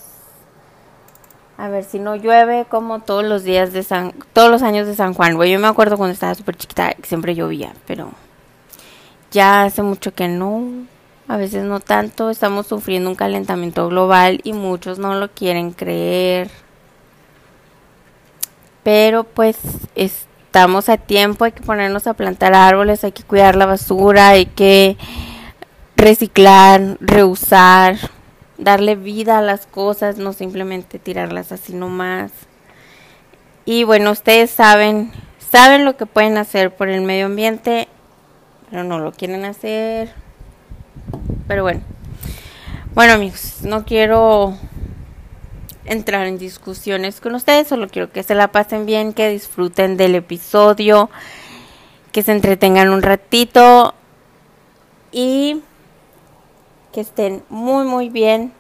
A 1.57 1.69
ver 1.69 1.85
si 1.85 1.99
no 1.99 2.17
llueve 2.17 2.67
como 2.69 3.01
todos 3.01 3.25
los 3.25 3.45
días 3.45 3.73
de 3.73 3.83
San 3.83 4.13
todos 4.35 4.51
los 4.51 4.61
años 4.63 4.87
de 4.87 4.95
San 4.95 5.15
Juan. 5.15 5.37
Bueno, 5.37 5.53
yo 5.55 5.59
me 5.59 5.69
acuerdo 5.69 5.97
cuando 5.97 6.13
estaba 6.13 6.35
súper 6.35 6.57
chiquita 6.57 6.95
siempre 7.03 7.35
llovía, 7.35 7.73
pero 7.87 8.11
ya 9.31 9.65
hace 9.65 9.83
mucho 9.83 10.13
que 10.13 10.29
no. 10.29 10.65
A 11.29 11.39
veces 11.39 11.65
no 11.65 11.81
tanto. 11.81 12.29
Estamos 12.29 12.67
sufriendo 12.67 13.09
un 13.09 13.17
calentamiento 13.17 13.89
global 13.89 14.41
y 14.45 14.53
muchos 14.53 14.99
no 14.99 15.15
lo 15.15 15.31
quieren 15.31 15.73
creer. 15.73 16.51
Pero 18.83 19.25
pues 19.25 19.57
es 19.95 20.27
estamos 20.57 20.89
a 20.89 20.97
tiempo, 20.97 21.45
hay 21.45 21.53
que 21.53 21.61
ponernos 21.61 22.07
a 22.07 22.15
plantar 22.15 22.55
árboles, 22.55 23.05
hay 23.05 23.13
que 23.13 23.25
cuidar 23.25 23.57
la 23.57 23.67
basura, 23.67 24.31
hay 24.31 24.47
que 24.47 24.97
reciclar, 25.97 26.97
reusar, 26.99 27.99
darle 28.57 28.95
vida 28.95 29.37
a 29.37 29.43
las 29.43 29.67
cosas, 29.67 30.17
no 30.17 30.33
simplemente 30.33 30.99
tirarlas 30.99 31.53
así 31.53 31.75
nomás. 31.75 32.33
Y 33.67 33.85
bueno, 33.85 34.13
ustedes 34.13 34.51
saben, 34.51 35.13
saben 35.51 35.85
lo 35.85 35.99
que 35.99 36.07
pueden 36.07 36.39
hacer 36.39 36.75
por 36.75 36.89
el 36.89 37.03
medio 37.03 37.27
ambiente, 37.27 37.87
pero 38.71 38.83
no 38.83 38.99
lo 38.99 39.13
quieren 39.13 39.45
hacer. 39.45 40.15
Pero 41.47 41.65
bueno. 41.65 41.83
Bueno, 42.95 43.13
amigos, 43.13 43.59
no 43.61 43.85
quiero 43.85 44.57
entrar 45.87 46.27
en 46.27 46.39
discusiones 46.39 47.21
con 47.21 47.35
ustedes, 47.35 47.69
solo 47.69 47.89
quiero 47.89 48.11
que 48.11 48.23
se 48.23 48.35
la 48.35 48.49
pasen 48.49 48.87
bien, 48.87 49.13
que 49.13 49.29
disfruten 49.29 49.97
del 49.97 50.15
episodio, 50.15 51.11
que 52.13 52.23
se 52.23 52.33
entretengan 52.33 52.91
un 52.91 53.03
ratito 53.03 53.95
y 55.13 55.63
que 56.93 57.01
estén 57.01 57.43
muy 57.49 57.85
muy 57.85 58.09
bien. 58.09 58.53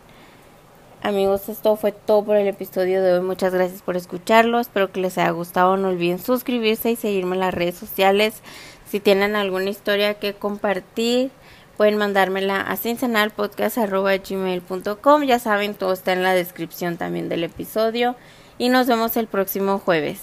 Amigos, 1.03 1.49
esto 1.49 1.77
fue 1.77 1.93
todo 1.93 2.25
por 2.25 2.37
el 2.37 2.49
episodio 2.49 3.03
de 3.03 3.13
hoy. 3.13 3.21
Muchas 3.21 3.55
gracias 3.55 3.81
por 3.83 3.97
escucharlo. 3.97 4.59
Espero 4.59 4.91
que 4.91 5.01
les 5.01 5.19
haya 5.19 5.31
gustado. 5.31 5.77
No 5.77 5.89
olviden 5.89 6.19
suscribirse 6.19 6.91
y 6.91 6.97
seguirme 6.97 7.37
en 7.37 7.41
las 7.41 7.55
redes 7.55 7.77
sociales. 7.77 8.43
Si 8.89 8.99
tienen 8.99 9.37
alguna 9.37 9.71
historia 9.71 10.15
que 10.15 10.35
compartir, 10.35 11.31
pueden 11.77 11.97
mandármela 11.97 12.61
a 12.61 12.77
cincenalpodcast.gmail.com. 12.77 15.23
Ya 15.25 15.39
saben, 15.39 15.75
todo 15.75 15.93
está 15.93 16.13
en 16.13 16.23
la 16.23 16.35
descripción 16.35 16.97
también 16.97 17.29
del 17.29 17.45
episodio. 17.45 18.17
Y 18.59 18.71
nos 18.71 18.87
vemos 18.87 19.17
el 19.17 19.27
próximo 19.27 19.79
jueves. 19.79 20.21